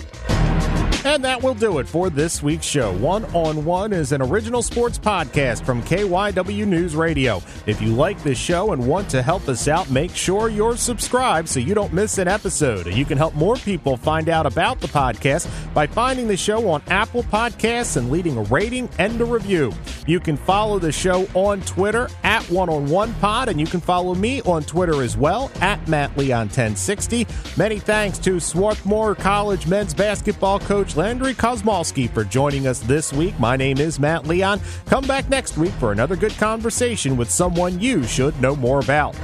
[1.06, 2.94] And that will do it for this week's show.
[2.94, 7.42] One on One is an original sports podcast from KYW News Radio.
[7.66, 11.50] If you like this show and want to help us out, make sure you're subscribed
[11.50, 12.88] so you don't miss an episode.
[12.88, 16.82] You can help more people find out about the podcast by finding the show on
[16.88, 19.74] Apple Podcasts and leaving a rating and a review.
[20.08, 23.82] You can follow the show on Twitter at One on One Pod, and you can
[23.82, 27.28] follow me on Twitter as well at Matt Leon 1060.
[27.58, 33.40] Many thanks to Swarthmore College men's basketball coach Landry Kosmalski for joining us this week.
[33.40, 34.62] My name is Matt Leon.
[34.86, 39.16] Come back next week for another good conversation with someone you should know more about.